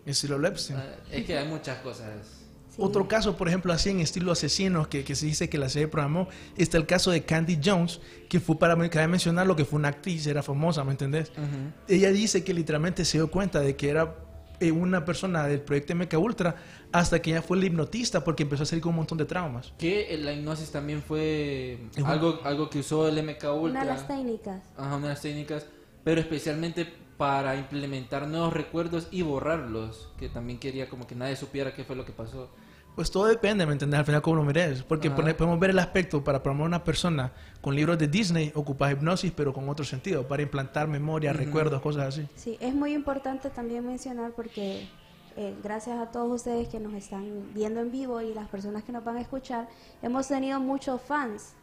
[0.07, 0.79] Es lo Epstein.
[0.79, 2.40] Ah, Es que hay muchas cosas.
[2.81, 5.87] Otro caso, por ejemplo, así en estilo asesinos, que, que se dice que la serie
[5.87, 9.79] programó, está el caso de Candy Jones, que fue para, cabe mencionar lo que fue
[9.79, 11.31] una actriz, era famosa, ¿me entendés?
[11.87, 14.15] Ella dice que literalmente se dio cuenta de que era
[14.61, 16.57] eh, una persona del proyecto MK Ultra
[16.91, 19.73] hasta que ella fue la hipnotista porque empezó a salir con un montón de traumas.
[19.79, 23.55] Que la hipnosis también fue algo, algo que usó el MK Ultra.
[23.55, 24.63] Una de las técnicas.
[24.77, 25.67] Ajá, una de las técnicas,
[26.03, 31.75] pero especialmente para implementar nuevos recuerdos y borrarlos, que también quería como que nadie supiera
[31.75, 32.51] qué fue lo que pasó.
[32.95, 33.99] Pues todo depende, ¿me entiendes?
[33.99, 34.83] Al final, cómo lo mires.
[34.83, 35.17] Porque Ajá.
[35.17, 39.53] podemos ver el aspecto para promover una persona con libros de Disney, ocupa hipnosis, pero
[39.53, 42.29] con otro sentido, para implantar memoria, recuerdos, cosas así.
[42.35, 44.89] Sí, es muy importante también mencionar porque
[45.37, 48.93] eh, gracias a todos ustedes que nos están viendo en vivo y las personas que
[48.93, 49.69] nos van a escuchar,
[50.03, 51.55] hemos tenido muchos fans.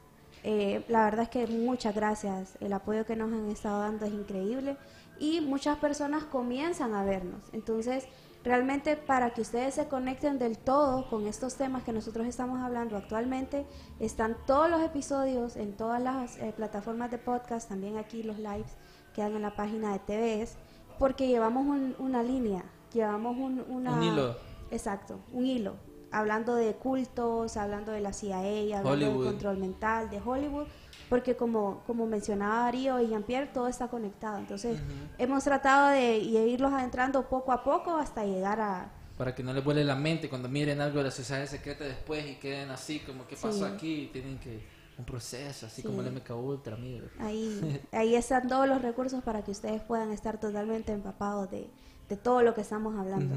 [0.44, 2.58] Eh, la verdad es que muchas gracias.
[2.62, 4.78] El apoyo que nos han estado dando es increíble
[5.20, 7.42] y muchas personas comienzan a vernos.
[7.52, 8.08] Entonces,
[8.48, 12.98] realmente para que ustedes se conecten del todo con estos temas que nosotros estamos hablando
[12.98, 13.66] actualmente,
[14.00, 18.76] están todos los episodios en todas las eh, plataformas de podcast, también aquí los lives
[19.14, 20.58] quedan en la página de TVS,
[21.00, 24.36] porque llevamos un- una línea, llevamos un, una- Un hilo.
[24.72, 25.76] Exacto, un hilo.
[26.12, 28.38] Hablando de cultos, hablando de la CIA,
[28.80, 29.24] hablando Hollywood.
[29.24, 30.68] del control mental, de Hollywood,
[31.10, 34.38] porque como, como mencionaba Darío y Jean-Pierre, todo está conectado.
[34.40, 34.80] Entonces,
[35.18, 38.92] hemos tratado de, de irlos adentrando poco a poco hasta llegar a...
[39.18, 42.26] Para que no les vuele la mente cuando miren algo de la sociedad secreta después
[42.30, 43.74] y queden así como que pasó Sí.
[43.74, 44.62] aquí, tienen que
[44.98, 45.88] un proceso, así Sí.
[45.88, 47.10] como el MK Ultra, amigos.
[47.20, 51.68] Ahí, ahí están todos los recursos para que ustedes puedan estar totalmente empapados de,
[52.10, 53.36] de todo lo que estamos hablando.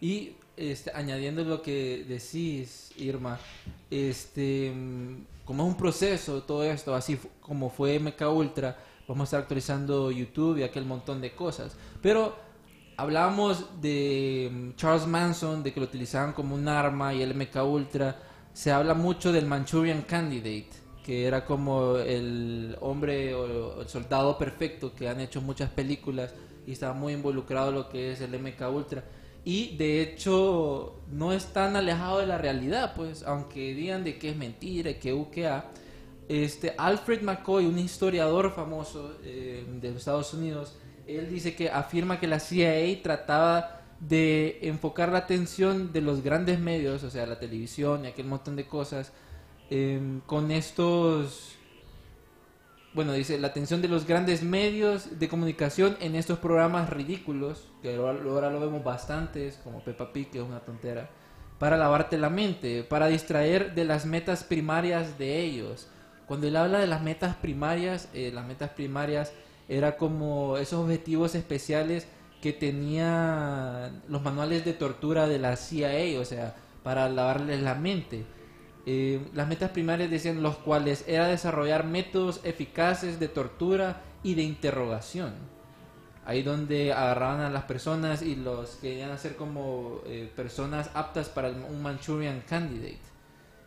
[0.00, 3.38] Y este, añadiendo lo que decís, Irma,
[3.90, 8.76] este, mm, como es un proceso todo esto, así como fue MK Ultra,
[9.08, 11.76] vamos a estar actualizando YouTube y aquel montón de cosas.
[12.00, 12.34] Pero
[12.96, 17.56] hablábamos de mm, Charles Manson, de que lo utilizaban como un arma y el MK
[17.64, 18.16] Ultra.
[18.52, 20.70] Se habla mucho del Manchurian Candidate,
[21.02, 26.32] que era como el hombre o el soldado perfecto que han hecho muchas películas
[26.66, 29.04] y estaba muy involucrado en lo que es el MK Ultra.
[29.44, 34.30] Y de hecho no es tan alejado de la realidad, pues, aunque digan de que
[34.30, 35.66] es mentira y que UKA.
[36.28, 40.76] Este, Alfred McCoy, un historiador famoso eh, de Estados Unidos,
[41.06, 46.58] él dice que afirma que la CIA trataba de enfocar la atención de los grandes
[46.58, 49.12] medios, o sea, la televisión y aquel montón de cosas,
[49.70, 51.56] em, con estos,
[52.94, 57.96] bueno, dice, la atención de los grandes medios de comunicación en estos programas ridículos, que
[57.96, 61.08] ahora, lo vemos bastantes, como Peppa Pig, que es una tontera,
[61.58, 65.88] para lavarte la mente, para distraer de las metas primarias de ellos.
[66.26, 69.32] Cuando él habla de las metas primarias, eh, las metas primarias
[69.68, 72.06] era como esos objetivos especiales
[72.42, 78.24] que tenían los manuales de tortura de la CIA, o sea, para lavarles la mente.
[78.84, 84.42] Eh, las metas primarias decían los cuales era desarrollar métodos eficaces de tortura y de
[84.42, 85.34] interrogación.
[86.24, 91.50] Ahí donde agarraban a las personas y los querían hacer como eh, personas aptas para
[91.50, 93.00] un Manchurian Candidate.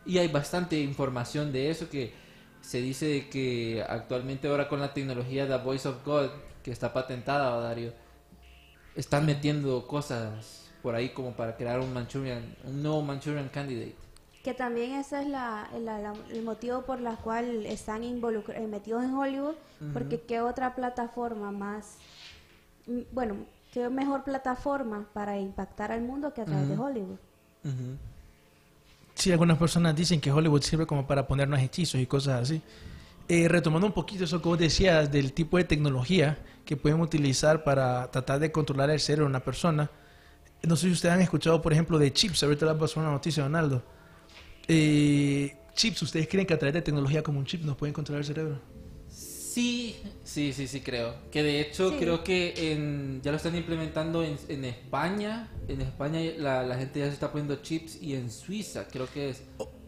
[0.05, 2.13] Y hay bastante información de eso que
[2.61, 6.29] se dice que actualmente ahora con la tecnología The Voice of God,
[6.63, 7.93] que está patentada, Dario,
[8.95, 14.04] están metiendo cosas por ahí como para crear un Manchurian, un nuevo Manchurian Candidate.
[14.45, 19.03] Que también ese es la, la- la- el motivo por la cual están eh, metidos
[19.03, 19.55] en Hollywood,
[19.91, 21.97] porque qué otra plataforma más,
[22.85, 23.35] mm, bueno,
[23.73, 27.17] qué mejor plataforma para impactar al mundo que a través de Hollywood.
[29.15, 32.61] Sí, algunas personas dicen que Hollywood sirve como para ponernos hechizos y cosas así.
[33.27, 37.63] Eh, retomando un poquito eso que vos decías del tipo de tecnología que pueden utilizar
[37.63, 39.89] para tratar de controlar el cerebro de una persona.
[40.61, 42.43] No sé si ustedes han escuchado, por ejemplo, de chips.
[42.43, 43.81] Ahorita les pasó una noticia, Donaldo.
[44.67, 48.21] Eh, chips, ¿ustedes creen que a través de tecnología como un chip nos pueden controlar
[48.21, 48.59] el cerebro?
[49.09, 51.13] Sí, sí, sí, sí creo.
[51.31, 51.95] Que de hecho Sí.
[51.97, 55.49] creo que en, ya lo están implementando en, en España.
[55.67, 59.29] En España la, la gente ya se está poniendo chips y en Suiza creo que
[59.29, 59.43] es.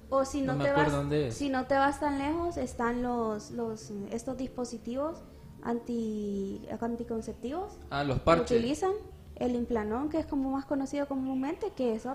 [0.10, 1.34] O si no, No me te acuerdo vas, dónde es.
[1.36, 5.18] si no te vas tan lejos, están los, los estos dispositivos
[5.64, 8.58] anti, anticonceptivos Ah, los que parches.
[8.58, 8.94] utilizan
[9.36, 12.06] el implanón, que es como más conocido comúnmente, que es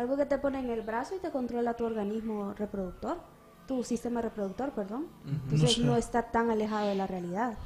[0.00, 3.18] algo que te pone en el brazo y te controla tu organismo reproductor,
[3.66, 5.08] tu sistema reproductor, perdón.
[5.24, 5.98] Entonces No no, sé.
[5.98, 7.58] está tan alejado de la realidad.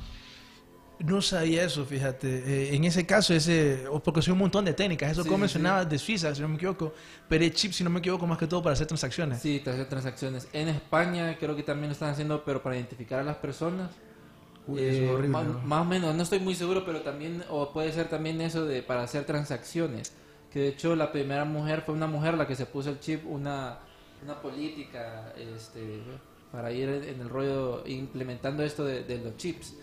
[0.99, 2.29] No sabía eso, fíjate.
[2.73, 5.11] Eh, en ese caso, ese, o porque son un montón de técnicas.
[5.11, 6.95] Eso Sí, como sí, mencionabas de Suiza, si no me equivoco.
[7.29, 9.43] Pero el chip, si no me equivoco, más que todo para hacer transacciones.
[9.43, 10.49] Sí, para hacer transacciones.
[10.53, 13.91] En España creo que también lo están haciendo, pero para identificar a las personas.
[14.67, 15.61] Uy, eso es Eh, horrible, más, ¿no?
[15.63, 18.83] más o menos, no estoy muy seguro, pero también, o puede ser también eso de
[18.83, 20.15] para hacer transacciones.
[20.55, 23.27] Que de hecho la primera mujer fue una mujer la que se puso el chip,
[23.27, 23.77] una,
[24.23, 26.01] una política este,
[26.53, 29.75] para ir en el rollo implementando esto de, de los chips.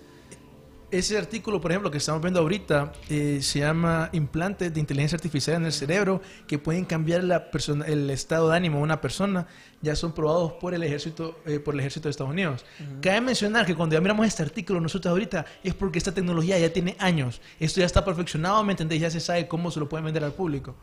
[0.91, 5.55] Ese artículo, por ejemplo, que estamos viendo ahorita, eh, se llama Implantes de Inteligencia Artificial
[5.55, 9.47] en el Cerebro que pueden cambiar la persona, el estado de ánimo de una persona.
[9.81, 12.65] Ya son probados por el ejército, eh, por el ejército de Estados Unidos.
[13.01, 16.73] Cabe mencionar que cuando ya miramos este artículo nosotros ahorita es porque esta tecnología ya
[16.73, 17.41] tiene años.
[17.57, 18.99] Esto ya está perfeccionado, ¿me entendés?
[18.99, 20.75] Ya se sabe cómo se lo pueden vender al público.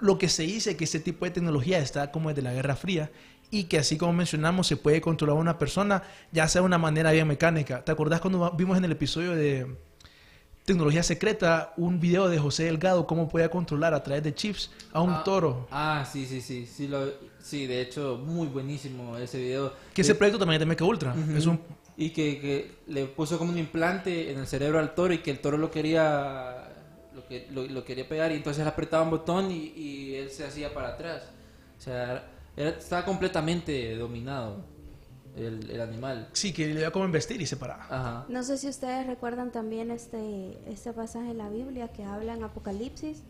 [0.00, 3.10] Lo que se dice que este tipo de tecnología está como desde la Guerra Fría
[3.50, 6.78] y que así como mencionamos se puede controlar a una persona ya sea de una
[6.78, 7.84] manera bien mecánica.
[7.84, 9.66] ¿Te acordás cuando vimos en el episodio de
[10.64, 15.00] Tecnología Secreta un video de José Delgado cómo podía controlar a través de chips a
[15.00, 15.66] un Ah, toro?
[15.70, 16.66] Ah, sí, sí, sí.
[16.66, 17.06] Sí, lo,
[17.42, 19.72] sí, de hecho, muy buenísimo ese video.
[19.94, 21.14] Que ese proyecto también es de Mecha Ultra.
[21.34, 21.58] Es un
[21.96, 25.30] Y que, que le puso como un implante en el cerebro al toro y que
[25.30, 26.68] el toro lo quería
[27.14, 30.44] lo, que, lo, lo quería pegar y entonces apretaba un botón y, y él se
[30.44, 31.22] hacía para atrás.
[31.78, 32.26] O sea,
[32.58, 34.64] era- estaba completamente dominado
[35.36, 36.28] el, el animal.
[36.32, 37.84] sí que le iba como investir y se paraba.
[37.88, 38.26] Ajá.
[38.28, 42.42] No sé si ustedes recuerdan también este, este pasaje en la Biblia que habla en
[42.42, 43.22] Apocalipsis,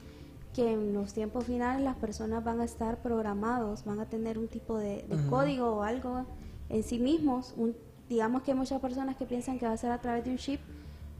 [0.54, 4.48] que en los tiempos finales las personas van a estar programados, van a tener un
[4.48, 6.24] tipo de, código o algo
[6.70, 7.52] en sí mismos.
[7.56, 7.76] Un,
[8.08, 10.38] digamos que hay muchas personas que piensan que va a ser a través de un
[10.38, 10.60] chip,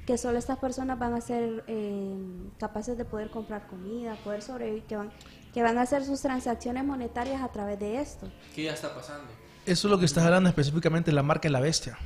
[0.07, 2.17] que solo estas personas van a ser eh,
[2.59, 5.11] capaces de poder comprar comida, poder sobrevivir, que van,
[5.59, 8.29] que van a hacer sus transacciones monetarias a través de esto.
[8.55, 9.25] ¿Qué ya está pasando?
[9.67, 11.99] Eso es lo que estás hablando específicamente de la marca de la bestia.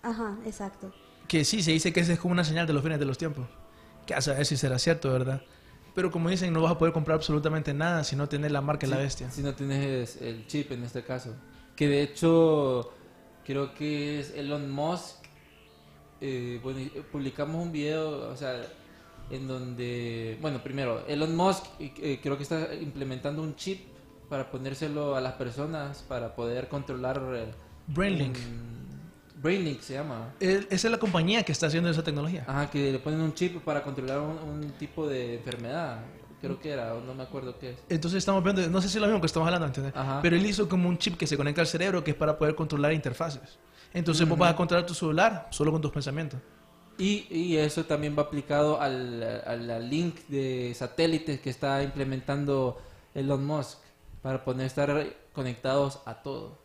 [0.00, 0.94] Ajá, exacto.
[1.26, 3.18] Que sí, se dice que esa es como una señal de los fines de los
[3.18, 3.48] tiempos.
[4.06, 5.42] Que a saber si será cierto, ¿verdad?
[5.92, 8.86] Pero como dicen, no vas a poder comprar absolutamente nada si no tienes la marca
[8.86, 9.30] de la Sí, bestia.
[9.32, 11.34] Si no tienes el chip en este caso.
[11.74, 12.92] Que de hecho,
[13.44, 15.16] creo que es Elon Musk.
[16.20, 18.62] eh, bueno, y- publicamos un video, o sea,
[19.30, 23.80] en donde, bueno, primero, Elon Musk eh, creo que está implementando un chip
[24.28, 27.20] para ponérselo a las personas para poder controlar.
[27.34, 27.50] eh,
[27.88, 28.36] Brainlink.
[29.42, 30.34] Brainlink se llama.
[30.38, 32.44] El- esa es la compañía que está haciendo esa tecnología.
[32.46, 36.00] Ajá, que le ponen un chip para controlar un, un tipo de enfermedad.
[36.40, 37.76] Creo que era, o no me acuerdo qué es.
[37.90, 39.70] Entonces estamos viendo, no sé si es lo mismo que estamos hablando.
[39.94, 40.20] Ajá.
[40.22, 42.54] Pero él hizo como un chip que se conecta al cerebro que es para poder
[42.54, 43.58] controlar interfaces.
[43.92, 46.40] Entonces vos vas a controlar tu celular solo con tus pensamientos.
[46.98, 52.78] Y, y eso también va aplicado al, al- al link de satélites que está implementando
[53.14, 53.78] Elon Musk
[54.22, 56.58] para poder estar conectados a todo.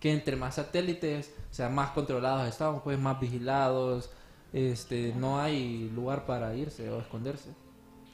[0.00, 4.10] Que entre más satélites, o sea, más controlados estamos, pues más vigilados,
[4.52, 7.50] este, no hay lugar para irse o esconderse.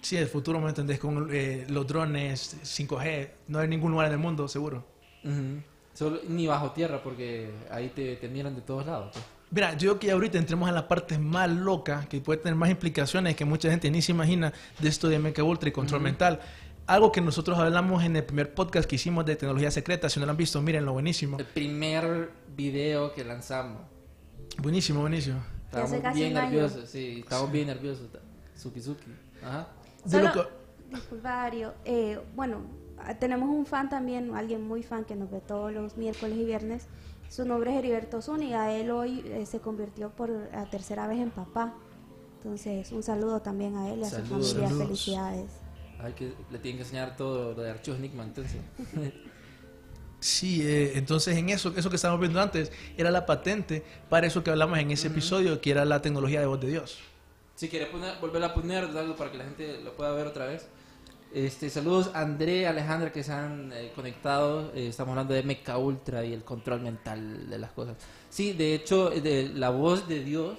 [0.03, 0.99] Sí, el futuro, ¿me entendés?
[0.99, 4.85] Con eh, los drones, 5G, no hay ningún lugar en el mundo, seguro.
[5.25, 5.63] Ujú.
[5.95, 9.11] Solo- ni bajo tierra porque ahí te, te miran de todos lados.
[9.13, 9.25] pues.
[9.53, 12.71] Mira, yo creo que ahorita entremos a la parte más loca, que puede tener más
[12.71, 16.41] implicaciones que mucha gente ni se imagina de esto de Mecha Ultra y control mental.
[16.87, 20.27] Algo que nosotros hablamos en el primer podcast que hicimos de tecnología secreta, si no
[20.27, 21.39] lo han visto, mírenlo, buenísimo.
[21.39, 23.83] El primer video que lanzamos.
[24.59, 25.43] Buenísimo, buenísimo.
[25.67, 28.09] Estábamos casi bien nerviosos, sí, estábamos bien nerviosos.
[28.57, 29.05] Suki Suki.
[29.45, 29.69] Ajá.
[30.05, 30.63] De lo Solo- que-
[30.97, 31.75] Disculpa, Dario.
[31.85, 32.63] Eh, bueno,
[33.19, 36.87] tenemos un fan también, alguien muy fan que nos ve todos los miércoles y viernes.
[37.33, 38.75] Su nombre es Heriberto Zúñiga.
[38.75, 41.73] Él hoy eh, se convirtió por la tercera vez en papá.
[42.37, 44.49] Entonces, un saludo también a él y a su Saludos.
[44.49, 44.69] familia.
[44.69, 44.87] Saludos.
[44.89, 45.51] Felicidades.
[45.99, 48.61] Ay, que le tienen que enseñar todo lo de archivos Enigma, entonces.
[50.21, 54.45] Sí, eh, entonces en eso, eso que estábamos viendo antes, era la patente para eso
[54.45, 57.01] que hablamos en ese episodio, que era la tecnología de voz de Dios.
[57.57, 60.47] si quieres poner, volver a poner algo para que la gente lo pueda ver otra
[60.47, 60.69] vez.
[61.35, 64.71] Este, saludos André, Alejandra que se han eh, conectado.
[64.75, 67.97] Eh, estamos hablando de Mecha Ultra y el control mental de las cosas.
[68.29, 70.59] Sí, de hecho, de, la voz de Dios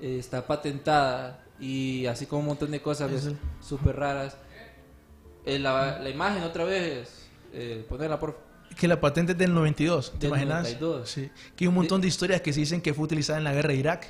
[0.00, 3.10] eh, está patentada y así como un montón de cosas
[3.60, 4.36] súper raras.
[5.44, 8.38] Eh, la, la imagen otra vez, eh, ponerla por
[8.78, 10.62] Que la patente es del 92, ¿te Del imaginas?
[10.64, 11.08] 92.
[11.08, 11.30] Sí.
[11.56, 13.68] Que hay un montón de historias que se dicen que fue utilizada en la guerra
[13.68, 14.06] de Irak.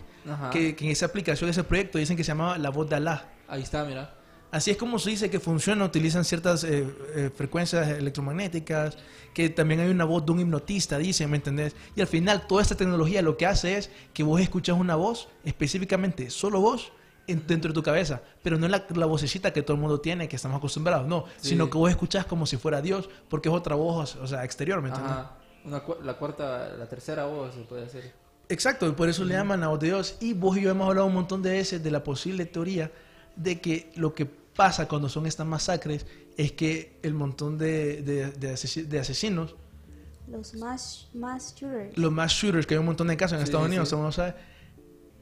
[0.52, 3.28] Que, que en esa aplicación, ese proyecto, dicen que se llamaba la voz de Alá.
[3.48, 4.14] Ahí está, mira.
[4.52, 6.84] Así es como se dice que funciona, utilizan ciertas eh,
[7.14, 8.96] eh, frecuencias electromagnéticas,
[9.32, 11.74] que también hay una voz de un hipnotista, dicen, ¿me entendés?
[11.94, 15.28] Y al final toda esta tecnología lo que hace es que vos escuchas una voz,
[15.44, 16.92] específicamente solo vos,
[17.28, 20.00] en- dentro de tu cabeza, pero no es la, la vocecita que todo el mundo
[20.00, 21.50] tiene, que estamos acostumbrados, no, Sí.
[21.50, 24.82] sino que vos escuchás como si fuera Dios, porque es otra voz, o sea, exterior,
[24.82, 25.12] ¿me entendés?
[25.12, 25.36] Ajá.
[25.64, 28.12] Una cu- la cuarta, la tercera voz se puede hacer.
[28.48, 30.16] Exacto, y por eso le llaman a voz de Dios.
[30.20, 32.90] Y vos y yo hemos hablado un montón de veces de la posible teoría
[33.36, 34.28] de que lo que
[34.64, 36.04] pasa cuando son estas masacres
[36.36, 39.54] es que el montón de, de- de asesi- de asesinos,
[40.30, 41.96] Los más, más shooters.
[41.96, 43.70] los más shooters, que hay un montón de casos en Sí, Estados sí.
[43.70, 44.34] Unidos, uno sabe,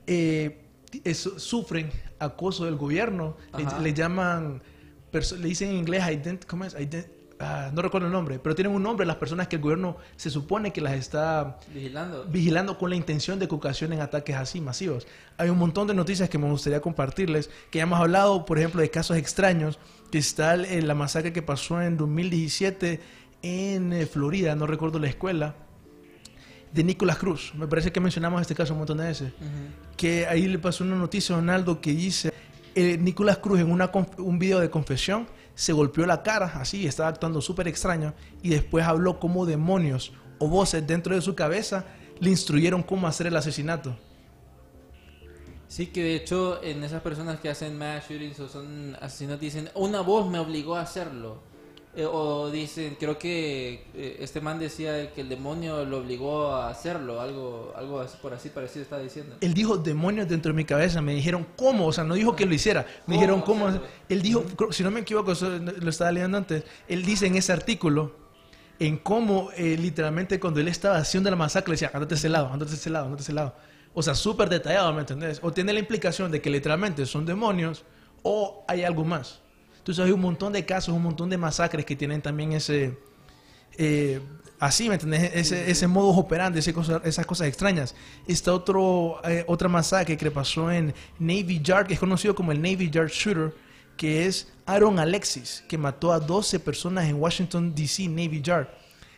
[0.09, 0.61] eh,
[1.05, 4.61] eso- sufren acoso del gobierno, le, le llaman,
[5.13, 6.75] le dicen en inglés, ident- ¿cómo es?
[6.75, 7.09] Ident-
[7.41, 10.31] ah, no recuerdo el nombre, pero tienen un nombre las personas que el gobierno se
[10.31, 12.25] supone que las está Vigilando.
[12.25, 15.07] vigilando con la intención de que ocasionen ataques así masivos.
[15.37, 18.81] Hay un montón de noticias que me gustaría compartirles, que ya hemos hablado, por ejemplo,
[18.81, 19.79] de casos extraños,
[20.11, 23.01] que está el- la masacre que pasó en 2017
[23.43, 25.55] en eh, Florida, no recuerdo la escuela,
[26.73, 27.53] de Nicolás Cruz.
[27.55, 29.33] Me parece que mencionamos este caso un montón de veces.
[29.97, 32.33] Que ahí le pasó una noticia a Donaldo que dice,
[32.75, 35.27] eh, Nicolás Cruz en una un video de confesión
[35.59, 40.47] se golpeó la cara, así, estaba actuando súper extraño, y después habló como demonios o
[40.47, 41.85] voces dentro de su cabeza
[42.21, 43.99] le instruyeron cómo hacer el asesinato.
[45.67, 49.69] Sí, que de hecho en esas personas que hacen mass shootings o son asesinos dicen,
[49.75, 51.43] una voz me obligó a hacerlo.
[51.99, 56.71] Eh, o dicen, creo que eh, este man decía que el demonio lo obligó a
[56.71, 59.35] hacerlo, algo algo así, por así parecido estaba diciendo.
[59.41, 61.03] Él dijo demonios dentro de mi cabeza.
[61.03, 62.87] Me dijeron cómo, o sea, no dijo que lo hiciera.
[63.09, 63.69] Me dijeron cómo.
[64.09, 66.63] Él dijo, si no me equivoco, eso lo estaba leyendo antes.
[66.87, 68.15] Él dice en ese artículo
[68.79, 72.29] en cómo eh, literalmente cuando él estaba haciendo la masacre le decía, andate a ese
[72.29, 73.57] lado, andate a ese lado, andate a ese lado.
[73.93, 75.41] O sea, súper detallado, ¿me entendés?
[75.43, 77.85] O tiene la implicación de que literalmente son demonios
[78.23, 79.41] o hay algo más.
[79.89, 82.99] Entonces hay un montón de casos, un montón de masacres que tienen también ese,
[83.79, 84.21] eh,
[84.61, 85.31] así, ¿me entendés?
[85.35, 87.95] Ese, ese modus operandi, ese cosa- esas cosas extrañas.
[88.27, 92.61] Está otro, eh, otra masacre que pasó en Navy Yard, que es conocido como el
[92.61, 93.55] Navy Yard Shooter,
[93.97, 98.69] que es Aaron Alexis, que mató a 12 personas en Washington, D.C., Navy Yard.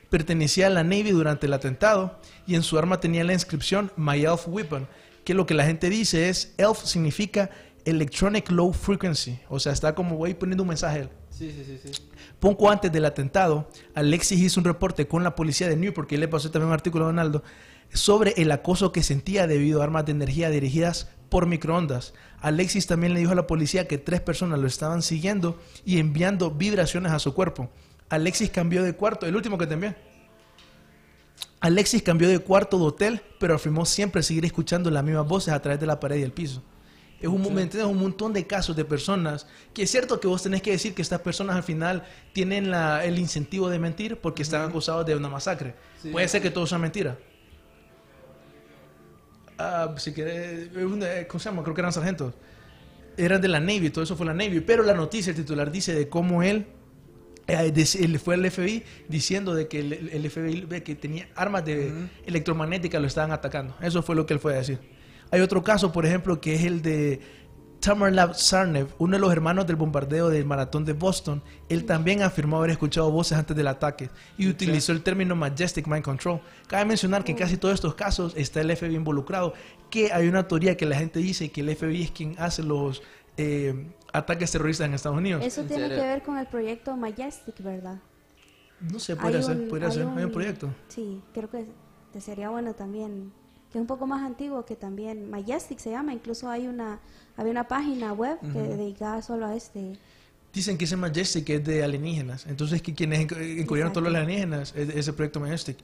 [0.08, 2.16] Pertenecía a la Navy durante el atentado
[2.46, 4.86] y en su arma tenía la inscripción My Elf Weapon,
[5.24, 7.50] que lo que la gente dice es, Elf significa
[7.84, 11.08] Electronic Low Frequency, o sea, está como voy poniendo un mensaje.
[11.30, 12.02] Sí, sí, sí, sí.
[12.38, 16.28] Poco antes del atentado, Alexis hizo un reporte con la policía de Newport, que le
[16.28, 17.42] pasó también un artículo a Donaldo,
[17.92, 22.14] sobre el acoso que sentía debido a armas de energía dirigidas por microondas.
[22.40, 26.50] Alexis también le dijo a la policía que tres personas lo estaban siguiendo y enviando
[26.50, 27.70] vibraciones a su cuerpo.
[28.08, 29.96] Alexis cambió de cuarto, el último que te envié.
[31.60, 35.60] Alexis cambió de cuarto de hotel, pero afirmó siempre seguir escuchando las mismas voces a
[35.60, 36.62] través de la pared y el piso.
[37.20, 37.84] Es un, ¿me entiendes?
[37.84, 41.02] un montón de casos de personas que es cierto que vos tenés que decir que
[41.02, 45.28] estas personas al final tienen la- el incentivo de mentir porque están acusados de una
[45.28, 45.74] masacre.
[46.02, 46.08] Sí.
[46.10, 47.18] Puede ser que todo sea mentira.
[49.58, 51.62] Ah, si querés, una- ¿cómo se llama?
[51.62, 52.34] Creo que eran sargentos.
[53.16, 54.60] Eran de la Navy, todo eso fue la Navy.
[54.60, 56.66] Pero la noticia, el titular dice de cómo él
[57.46, 61.92] eh, fue al FBI diciendo de que el, el FBI que tenía armas de
[62.24, 63.76] electromagnéticas lo estaban atacando.
[63.82, 64.78] Eso fue lo que él fue a decir.
[65.30, 67.20] Hay otro caso, por ejemplo, que es el de
[67.80, 71.42] Tamerlab Sarnev, uno de los hermanos del bombardeo del maratón de Boston.
[71.68, 76.02] Él también afirmó haber escuchado voces antes del ataque y utilizó el término Majestic Mind
[76.04, 76.40] Control.
[76.66, 79.54] Cabe mencionar que en casi todos estos casos está el FBI involucrado,
[79.88, 83.02] que hay una teoría que la gente dice que el FBI es quien hace los
[83.38, 85.42] eh, ataques terroristas en Estados Unidos.
[85.42, 87.98] Eso ¿En tiene que ver con el proyecto Majestic, ¿verdad?
[88.80, 90.68] No sé, podría ser, un- podría hay ser, hay un un- proyecto.
[90.88, 91.66] Sí, creo que
[92.12, 93.32] te sería bueno también,
[93.70, 97.00] que es un poco más antiguo que también Majestic se llama, incluso hay una
[97.36, 99.96] había una página web que dedicada solo a este.
[100.52, 102.44] Dicen que ese Majestic es de alienígenas.
[102.46, 105.78] Entonces, que quienes encubrieron todos los alienígenas es ese proyecto Majestic.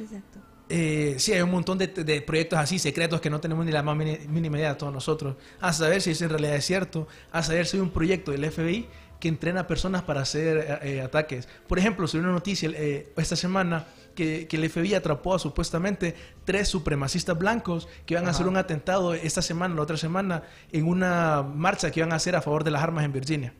[0.00, 0.38] Exacto.
[0.70, 3.82] Eh, sí, hay un montón de, de proyectos así secretos que no tenemos ni la
[3.82, 5.36] más mínima idea todos nosotros.
[5.60, 7.06] A saber si eso en realidad es cierto.
[7.32, 8.86] A saber si hay un proyecto del FBI
[9.24, 11.48] que entrena a personas para hacer eh, eh, ataques.
[11.66, 16.14] Por ejemplo, salió una noticia eh, esta semana que, que el FBI atrapó a supuestamente
[16.44, 20.42] tres supremacistas blancos que iban a hacer un atentado esta semana, la otra semana,
[20.72, 23.54] en una marcha que iban a hacer a favor de las armas en Virginia.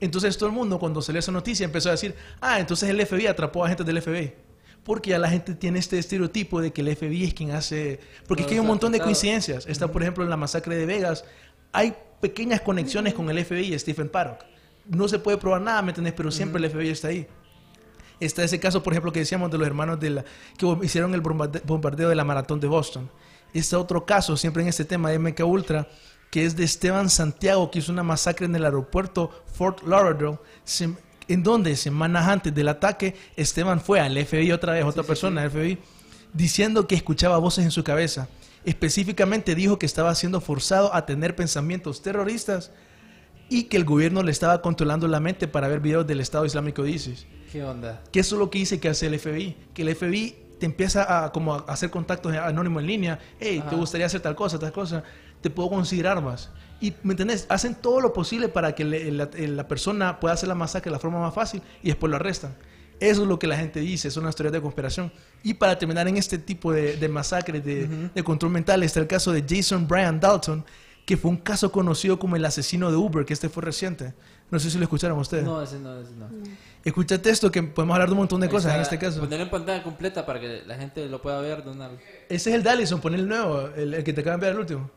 [0.00, 3.26] Entonces todo el mundo cuando salió esa noticia empezó a decir, ah, entonces el FBI
[3.26, 4.32] atrapó a gente del FBI.
[4.84, 7.98] Porque ya la gente tiene este estereotipo de que el FBI es quien hace...
[8.28, 9.66] Porque es que hay un montón de coincidencias.
[9.66, 11.24] Está, por ejemplo, en la masacre de Vegas.
[11.72, 14.44] Hay pequeñas conexiones con el FBI y Stephen Paddock.
[14.88, 16.12] No se puede probar nada, ¿me entendés?
[16.12, 17.26] Pero siempre el FBI está ahí.
[18.20, 20.24] Está ese caso, por ejemplo, que decíamos de los hermanos de la,
[20.56, 23.10] que hicieron el bombarde- bombardeo de la maratón de Boston.
[23.52, 25.88] Está otro caso, siempre en este tema de MK Ultra,
[26.30, 30.38] que es de Esteban Santiago, que hizo una masacre en el aeropuerto Fort Lauderdale,
[31.28, 35.78] en donde semanas antes del ataque, Esteban fue al FBI otra vez, otra persona FBI,
[36.32, 38.28] diciendo que escuchaba voces en su cabeza.
[38.64, 42.72] Específicamente dijo que estaba siendo forzado a tener pensamientos terroristas
[43.48, 46.82] y que el gobierno le estaba controlando la mente para ver videos del Estado Islámico
[46.82, 47.26] de ISIS.
[47.50, 48.02] ¿Qué onda?
[48.12, 49.56] Que eso es lo que dice que hace el FBI.
[49.74, 53.18] Que el FBI te empieza a, como a hacer contactos anónimos en línea.
[53.38, 53.76] Hey, ¿te Ajá.
[53.76, 55.02] gustaría hacer tal cosa, tal cosa?
[55.40, 56.50] Te puedo conseguir armas.
[56.80, 57.46] Y, ¿me entendés?
[57.48, 60.92] Hacen todo lo posible para que le- la, la persona pueda hacer la masacre de
[60.96, 62.54] la forma más fácil y después lo arrestan.
[63.00, 65.12] Eso es lo que la gente dice, son las teorías de conspiración.
[65.42, 69.06] Y para terminar en este tipo de, de masacres de, de control mental, está el
[69.06, 70.64] caso de Jason Brian Dalton,
[71.04, 74.14] que fue un caso conocido como el asesino de Uber, que este fue reciente.
[74.50, 75.44] No sé si lo escucharon ustedes.
[75.44, 76.26] No, ese no, ese no.
[76.86, 79.18] Escúchate esto, que podemos hablar de un montón de cosas en este caso.
[79.18, 81.98] Ponerlo en pantalla completa para que la gente lo pueda ver de una vez.
[82.28, 84.58] Ese es el Dallison, pon el nuevo, el, el que te acaba de enviar el
[84.60, 84.90] último.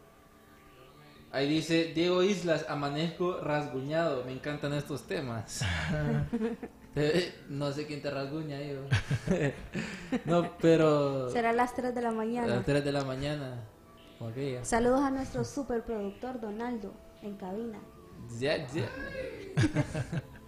[1.31, 4.23] Ahí dice Diego Islas, amanezco rasguñado.
[4.23, 5.61] Me encantan estos temas.
[6.95, 8.75] Eh, no sé quién te rasguña ahí.
[8.75, 10.19] ¿o?
[10.25, 12.47] no, pero Será a las 3 de la a mañana.
[12.47, 13.61] las 3 de la mañana.
[14.29, 14.65] aquella.
[14.65, 17.79] Saludos a nuestro superproductor Donaldo en cabina.
[18.39, 18.89] Ya, ya.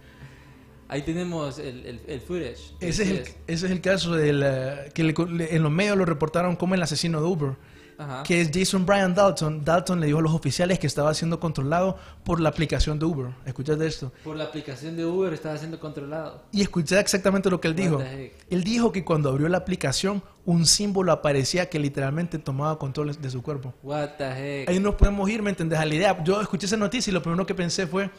[0.92, 2.74] Ahí tenemos el, el, el footage.
[2.80, 5.96] Ese es el, ese es el caso del, eh, que le- le- en los medios
[5.96, 7.52] lo reportaron como el asesino de Uber,
[7.98, 8.22] Ajá.
[8.24, 9.64] que es Jason Brian Dalton.
[9.64, 13.30] Dalton le dijo a los oficiales que estaba siendo controlado por la aplicación de Uber.
[13.46, 14.12] Escuchate esto.
[14.24, 16.42] Por la aplicación de Uber estaba siendo controlado.
[16.52, 17.96] Y escuché exactamente lo que él What dijo.
[17.98, 18.32] the heck?
[18.50, 23.30] Él dijo que cuando abrió la aplicación, un símbolo aparecía que literalmente tomaba control de
[23.30, 23.72] su cuerpo.
[23.82, 24.68] What the heck.
[24.68, 25.78] Ahí nos podemos ir, ¿me entendés?
[25.78, 26.22] A la idea.
[26.24, 28.10] Yo escuché esa noticia y lo primero que pensé fue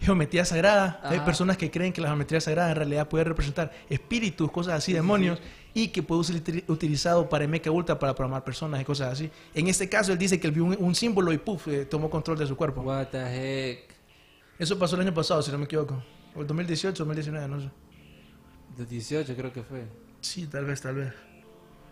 [0.00, 1.00] geometría sagrada.
[1.02, 1.24] Hay Ajá.
[1.24, 5.40] personas que creen que la geometría sagrada en realidad puede representar espíritus, cosas así, demonios,
[5.74, 9.30] y que puede ser util- utilizado para MK Ultra para programar personas y cosas así.
[9.54, 12.08] En este caso, él dice que él vio un, un símbolo y puff, eh, tomó
[12.10, 12.80] control de su cuerpo.
[12.82, 13.18] What the
[13.70, 13.94] heck.
[14.58, 16.02] Eso pasó el año pasado, si no me equivoco.
[16.34, 17.68] O el 2018, 2019, no sé.
[18.76, 19.84] De 18 creo que fue.
[20.20, 21.12] Sí, tal vez, tal vez.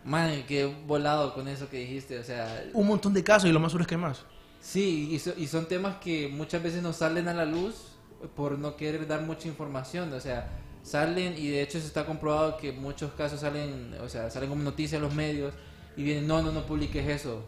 [0.05, 2.19] Man, qué volado con eso que dijiste.
[2.19, 4.25] O sea, Un montón de casos y lo más seguro es que hay más.
[4.61, 7.96] sí, y, so- y son temas que muchas veces no salen a la luz
[8.35, 10.13] por no querer dar mucha información.
[10.13, 10.49] O sea,
[10.83, 14.63] salen y de hecho se está comprobado que muchos casos salen, o sea, salen como
[14.63, 15.55] noticias en los medios
[15.97, 17.45] y vienen, no, no, no publiques eso.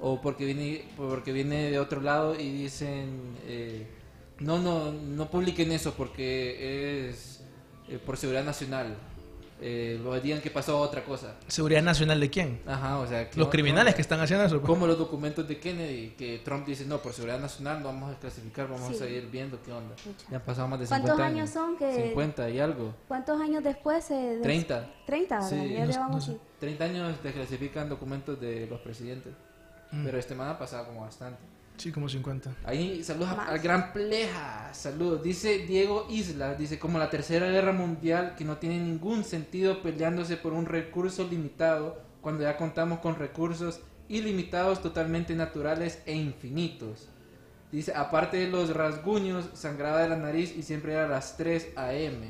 [0.00, 3.86] O porque viene, porque viene de otro lado y dicen, eh,
[4.40, 7.40] no, no, no publiquen eso porque es
[7.88, 8.96] eh, por seguridad nacional.
[9.64, 11.34] Eh, lo digan que pasó otra cosa.
[11.46, 12.60] ¿Seguridad nacional de quién?
[12.66, 14.56] Ajá, o sea, que Los no- criminales no- que están haciendo eso.
[14.60, 14.66] pues.
[14.66, 18.10] como los documentos de Kennedy, que Trump dice, no, por seguridad nacional no vamos a
[18.10, 18.94] desclasificar, vamos Sí.
[18.96, 19.94] a seguir viendo qué onda.
[20.30, 22.92] Ya han pasado más de ¿Cuántos 50 años son que- 50 y algo.
[23.06, 24.14] ¿Cuántos años después se...
[24.14, 24.90] des- 30.
[25.06, 25.48] 30, ¿verdad?
[25.50, 26.32] Sí, ya no- llevamos no sé.
[26.32, 26.38] sí.
[26.58, 29.32] 30 años desclasifican documentos de los presidentes.
[29.92, 30.04] Mm.
[30.04, 31.38] Pero este man ha pasado como bastante.
[31.76, 32.54] Sí, como 50.
[32.64, 34.70] Ahí, saludos al gran Pleja.
[34.72, 35.22] Saludos.
[35.22, 40.36] Dice Diego Isla, dice, como la tercera guerra mundial, que no tiene ningún sentido peleándose
[40.36, 47.08] por un recurso limitado, cuando ya contamos con recursos ilimitados, totalmente naturales e infinitos.
[47.72, 51.70] Dice, aparte de los rasguños, sangraba de la nariz y siempre era a las 3
[51.74, 52.26] a.m.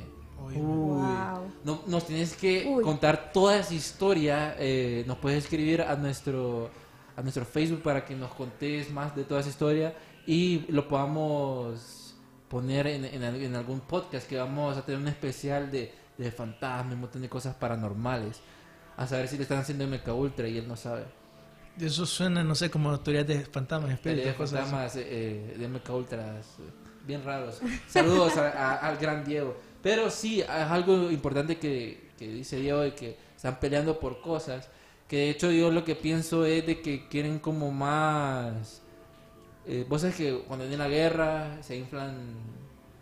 [0.47, 0.55] Uy.
[0.55, 0.61] Uy.
[0.61, 1.53] Wow.
[1.65, 2.83] No- nos tienes que Uy.
[2.85, 4.55] contar toda esa historia.
[4.59, 6.71] eh, nos puedes escribir a nuestro
[7.17, 9.95] a nuestro Facebook para que nos contés más de toda esa historia
[10.27, 12.15] y lo podamos
[12.49, 16.95] poner en, en en algún podcast que vamos a tener un especial de, de fantasmas,
[16.95, 18.41] un montón de cosas paranormales.
[18.97, 21.05] A saber si le están haciendo MK Ultra y él no sabe.
[21.81, 25.69] Eso suena, no sé, como teorías de fantasmas, espíritus, de cosas fantasmas eh, eh, de
[25.69, 26.63] MK Ultras eh,
[27.07, 27.61] bien raros.
[27.89, 29.57] Saludos a- a- al gran Diego.
[29.83, 34.69] Pero sí, es algo importante que, que dice Diego de que están peleando por cosas.
[35.13, 38.81] Que de hecho yo lo que pienso es de que quieren como más...
[39.67, 42.15] Eh, vos sabes que cuando viene la guerra se inflan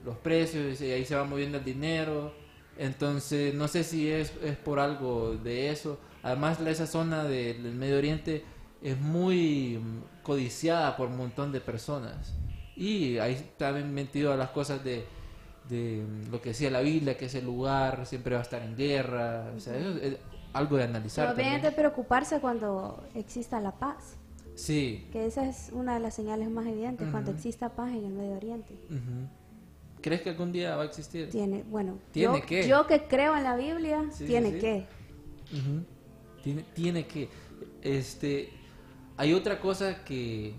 [0.05, 2.35] los precios y ahí se va moviendo el dinero.
[2.77, 6.01] Entonces no sé si es, es por algo de eso.
[6.25, 8.43] Además esa zona de- del Medio Oriente
[8.83, 9.79] es muy
[10.25, 12.35] codiciada por un montón de personas.
[12.75, 15.05] Y ahí están metido a las cosas de,
[15.69, 19.53] de lo que decía la Biblia, que ese lugar siempre va a estar en guerra.
[19.57, 20.17] O sea, eso es
[20.53, 21.35] algo de analizar.
[21.35, 21.75] Pero es de también.
[21.75, 24.17] preocuparse cuando exista la paz.
[24.55, 25.09] Sí.
[25.13, 27.39] Que esa es una de las señales más evidentes, cuando Ujú.
[27.39, 28.75] exista paz en el Medio Oriente.
[28.91, 29.29] Ujú.
[30.03, 31.31] ¿Crees que algún día va a existir?
[31.31, 32.69] Tiene, bueno, ¿Tiene yo, que?
[32.69, 34.87] yo que creo en la Biblia, Sí, tiene sí, que.
[35.53, 35.85] Ujú.
[36.43, 37.29] Tiene, tiene que.
[37.83, 38.51] Este.
[39.17, 40.55] Hay otra cosa que,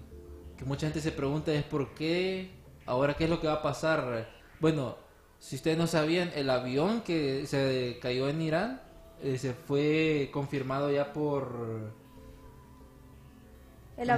[0.57, 2.51] que mucha gente se pregunta: es por qué.
[2.85, 4.27] Ahora, ¿qué es lo que va a pasar?
[4.59, 4.95] Bueno,
[5.39, 8.81] si ustedes no sabían, el avión que se cayó en Irán
[9.23, 11.91] eh, se fue confirmado ya por.
[13.97, 14.09] El,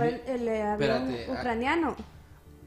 [0.47, 1.95] eh, avión ucraniano.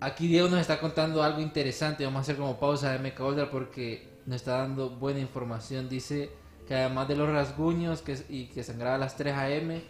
[0.00, 2.04] Aquí Diego nos está contando algo interesante.
[2.04, 5.88] Vamos a hacer como pausa de MK Ultra porque nos está dando buena información.
[5.88, 6.30] Dice
[6.68, 9.82] que además de los rasguños que, y que sangraba a las 3 a.m.,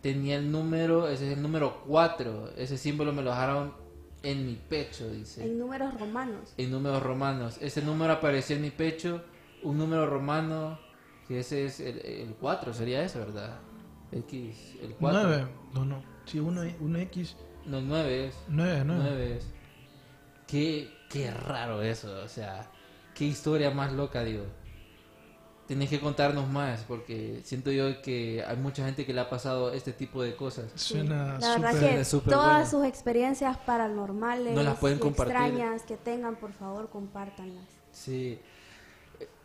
[0.00, 2.54] tenía el número, ese es el número 4.
[2.56, 3.74] Ese símbolo me lo dejaron
[4.22, 5.44] en mi pecho, dice.
[5.44, 6.54] En números romanos.
[6.56, 7.58] En números romanos.
[7.60, 9.22] Ese número apareció en mi pecho.
[9.62, 10.78] Un número romano,
[11.32, 13.58] que ese es el, el 4, sería eso, ¿verdad?
[14.12, 15.22] X, el 4.
[15.22, 16.02] 9, no, no.
[16.26, 18.34] Sí, uno, uno X, No, el 9 es.
[18.48, 19.00] 9, 9.
[19.04, 19.46] 9 es.
[20.46, 22.70] Qué, qué raro eso, o sea,
[23.14, 24.44] qué historia más loca, digo.
[25.66, 29.72] tenés que contarnos más, porque siento yo que hay mucha gente que le ha pasado
[29.72, 30.70] este tipo de cosas.
[30.74, 31.96] Suena La verdad súper...
[31.96, 32.70] que súper todas bueno.
[32.70, 35.34] sus experiencias paranormales No las pueden y compartir.
[35.34, 37.64] extrañas que tengan, por favor, compártanlas.
[37.90, 38.38] Sí.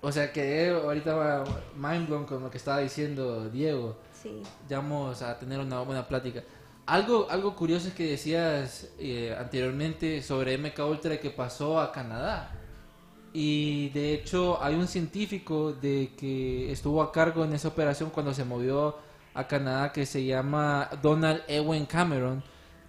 [0.08, 1.43] O sea, quedé ahorita
[1.76, 3.97] mind blown con lo que estaba diciendo Diego.
[4.14, 4.41] Sí.
[4.70, 6.45] Ya vamos a tener una buena plática.
[6.86, 12.55] Algo, algo curioso es que decías eh, anteriormente sobre MK Ultra que pasó a Canadá.
[13.34, 18.34] Y de hecho hay un científico de que estuvo a cargo en esa operación cuando
[18.34, 18.95] se movió
[19.34, 22.41] a Canadá que se llama Donald Ewen Cameron,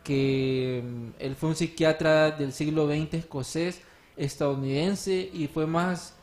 [0.04, 3.82] que mm, él fue un psiquiatra del siglo XX escocés,
[4.16, 6.14] estadounidense y fue más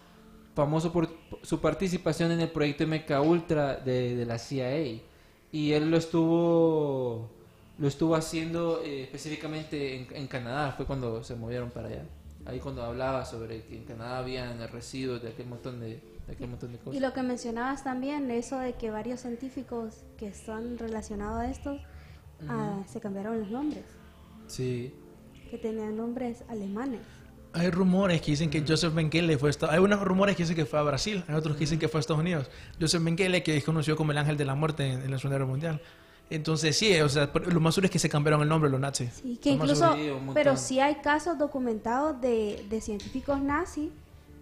[0.55, 1.09] famoso por
[1.43, 5.01] su participación en el proyecto MK Ultra de, de la CIA
[5.51, 7.29] y él lo estuvo
[7.77, 10.71] lo estuvo haciendo eh, específicamente en, en Canadá.
[10.71, 12.05] Fue cuando se movieron para allá.
[12.45, 16.47] Ahí cuando hablaba sobre que en Canadá habían residuos de aquel montón de, de aquel
[16.47, 17.01] montón de Y cosas.
[17.01, 21.77] lo que mencionabas también, eso de que varios científicos que están relacionados a esto
[22.47, 23.83] ah, se cambiaron los nombres,
[24.47, 24.93] sí.
[25.49, 27.01] Que tenían nombres alemanes.
[27.55, 30.55] Hay rumores que dicen que Joseph Mengele fue a Estados Hay unos rumores que dicen
[30.55, 32.49] que fue a Brasil, hay otros que dicen que fue a Estados Unidos.
[32.79, 35.37] Joseph Mengele, que es conocido como el ángel de la muerte en, en la Segunda
[35.37, 35.81] Guerra Mundial.
[36.29, 39.21] Entonces, sí, o sea, lo más seguro es que se cambiaron el nombre los nazis.
[39.21, 39.93] Sí, que incluso.
[39.93, 43.91] Sí, pero sí hay casos documentados de, de científicos nazis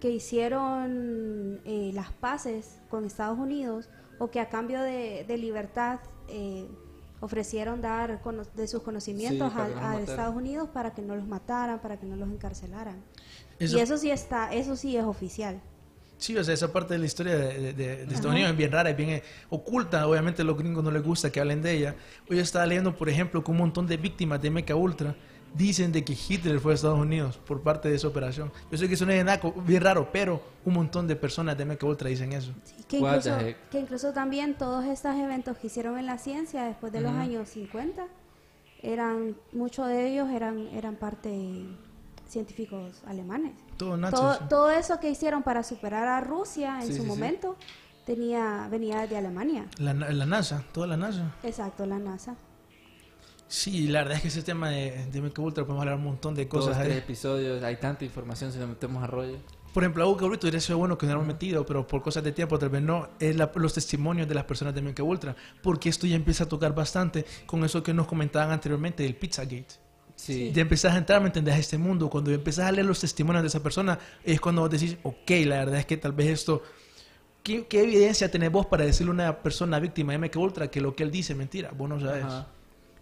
[0.00, 3.88] que hicieron eh, las paces con Estados Unidos
[4.18, 6.66] o que a cambio de, de libertad eh,
[7.24, 9.98] ofrecieron dar cono- de sus conocimientos Sí, a.
[10.00, 12.96] Estados Unidos para que no los mataran, para que no los encarcelaran.
[13.58, 15.60] Eso- Y eso sí está, eso sí es oficial.
[16.16, 18.56] Sí, o sea, esa parte de la historia de, de- de- de Estados Unidos es
[18.56, 20.06] bien rara, es bien eh, oculta.
[20.06, 21.96] Obviamente a los gringos no les gusta que hablen de ella.
[22.30, 25.16] Hoy estaba leyendo, por ejemplo, que un montón de víctimas de MK Ultra
[25.54, 28.50] dicen de que Hitler fue a Estados Unidos por parte de esa operación.
[28.70, 31.82] Yo sé que suena bien, naco, bien raro, pero un montón de personas de MK
[31.84, 32.52] Ultra dicen eso.
[32.64, 32.98] Sí, que,
[33.78, 37.48] incluso, que también todos estos eventos que hicieron en la ciencia después de los años
[37.48, 38.06] 50,
[38.82, 41.64] eran, muchos de ellos eran, eran parte
[42.28, 43.52] científicos alemanes.
[43.76, 44.44] Todo, sí.
[44.48, 47.06] todo eso que hicieron para superar a Rusia en Sí, su sí, sí.
[47.06, 47.56] momento
[48.04, 49.66] tenía venía de Alemania.
[49.78, 51.32] La, la NASA, toda la NASA.
[51.42, 52.34] Exacto, la NASA.
[53.54, 56.44] Sí, la verdad es que ese tema de, de Ultra podemos hablar un montón de
[56.46, 56.78] Dos, cosas.
[56.82, 56.98] tres ahí.
[56.98, 59.36] episodios, hay tanta información si nos metemos a rollo.
[59.72, 62.32] Por ejemplo, algo que ahorita hubiera sido bueno que hubiéramos metido, pero por cosas de
[62.32, 65.88] tiempo tal vez no, es la- los testimonios de las personas de MK Ultra, porque
[65.88, 69.66] esto ya empieza a tocar bastante con eso que nos comentaban anteriormente del Pizzagate.
[70.16, 70.50] Sí.
[70.52, 71.54] Ya empezás a entrar, ¿me entendés?
[71.54, 72.10] A este mundo.
[72.10, 75.58] Cuando empezás a leer los testimonios de esa persona, es cuando vos decís, ok, la
[75.58, 76.60] verdad es que tal vez esto...
[77.44, 80.80] ¿Qué, qué evidencia tenés vos para decirle a una persona víctima de MK Ultra que
[80.80, 81.70] lo que él dice es mentira?
[81.76, 82.24] Vos no sabes.
[82.24, 82.48] Ajá.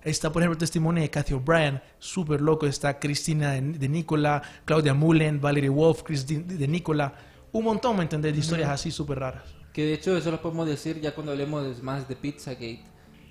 [0.05, 2.66] Está, por ejemplo, el testimonio de Cathy O'Brien, súper loco.
[2.66, 7.14] Está Cristina de, de Nicola, Claudia Mullen, Valerie Wolf, Christine de Nicola.
[7.53, 8.32] Un montón, ¿me entendés?
[8.32, 9.44] De historias así súper raras.
[9.72, 12.84] Que de hecho eso lo podemos decir ya cuando hablemos más de Pizzagate.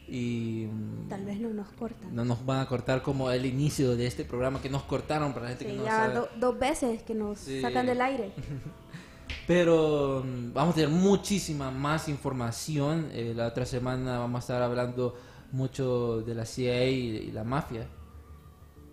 [0.08, 2.14] Y mm, Tal vez no nos cortan.
[2.14, 5.44] no nos van a cortar como el inicio de este programa que nos cortaron para
[5.46, 6.14] la gente Sí, que no ya sabe.
[6.16, 7.62] do- dos veces que nos Sí.
[7.62, 8.32] sacan del aire.
[9.48, 13.10] Pero mm, vamos a tener muchísima más información.
[13.14, 15.16] Eh, la otra semana vamos a estar hablando
[15.52, 17.88] mucho de la CIA y, y la mafia.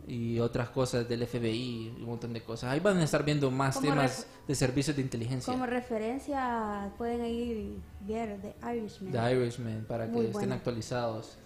[0.06, 2.70] Y otras cosas del FBI, y un montón de cosas.
[2.70, 5.52] Ahí van a estar viendo más temas de servicios de inteligencia.
[5.52, 9.12] Como referencia pueden ir ver The Irishman.
[9.12, 11.36] The Irishman, para que estén actualizados.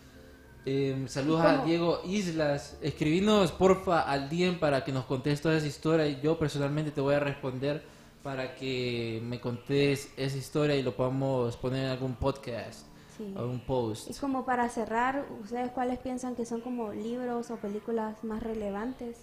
[0.65, 1.65] Eh, saludos ¿Y a?
[1.65, 2.79] Diego Islas.
[2.81, 6.07] Escribinos porfa al DM para que nos contes toda esa historia.
[6.07, 7.83] Y yo personalmente te voy a responder
[8.23, 12.92] para que me contes esa historia y lo podamos poner en algún podcast
[13.27, 13.35] Sí.
[13.37, 14.11] o post.
[14.11, 19.17] Y como para cerrar, ¿ustedes cuáles piensan que son como libros o películas más relevantes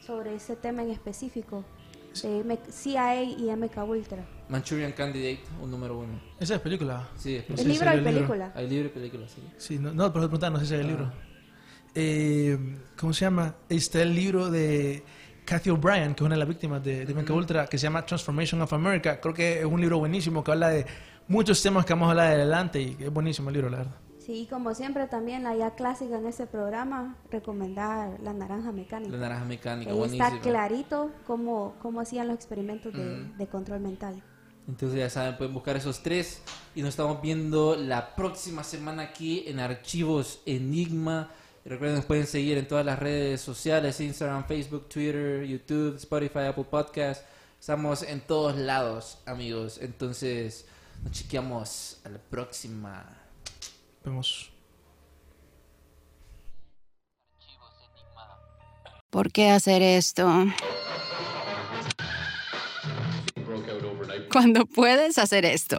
[0.00, 1.64] sobre ese tema en específico?
[2.22, 4.24] De CIA y MK Ultra.
[4.48, 6.20] Manchurian Candidate, un número uno.
[6.38, 7.08] Esa es película.
[7.16, 8.18] Sí, es No ¿El si libro hay y el libro.
[8.28, 8.52] película?
[8.54, 9.42] Hay libre película, sí.
[9.56, 10.88] Sí, no, no pero preguntar, no sé si hay el Ah.
[10.90, 11.12] libro.
[11.96, 12.58] Eh,
[12.98, 13.56] ¿Cómo se llama?
[13.68, 15.02] Está el libro de
[15.44, 18.60] Cathy O'Brien, que es una de las víctimas de, de Ultra, que se llama Transformation
[18.62, 19.20] of America.
[19.20, 20.86] Creo que es un libro buenísimo que habla de
[21.28, 23.94] muchos temas que vamos a hablar de adelante y es buenísimo el libro, la verdad.
[24.18, 29.12] Sí, y como siempre también la ya clásica en este programa, recomendar La Naranja Mecánica.
[29.12, 30.28] La naranja mecánica, Ahí buenísima.
[30.28, 33.36] está clarito cómo, cómo hacían los experimentos de, Mm.
[33.36, 34.22] de control mental.
[34.66, 36.40] Entonces ya saben, pueden buscar esos tres
[36.74, 41.30] y nos estamos viendo la próxima semana aquí en Archivos Enigma.
[41.64, 46.40] Y recuerden, nos pueden seguir en todas las redes sociales, Instagram, Facebook, Twitter, YouTube, Spotify,
[46.40, 47.24] Apple Podcast.
[47.58, 49.78] Estamos en todos lados, amigos.
[49.80, 50.66] Entonces,
[51.02, 53.06] nos chequeamos a la próxima.
[54.04, 54.50] Vemos.
[59.08, 60.28] ¿Por qué hacer esto?
[64.30, 65.78] cuando puedes hacer esto.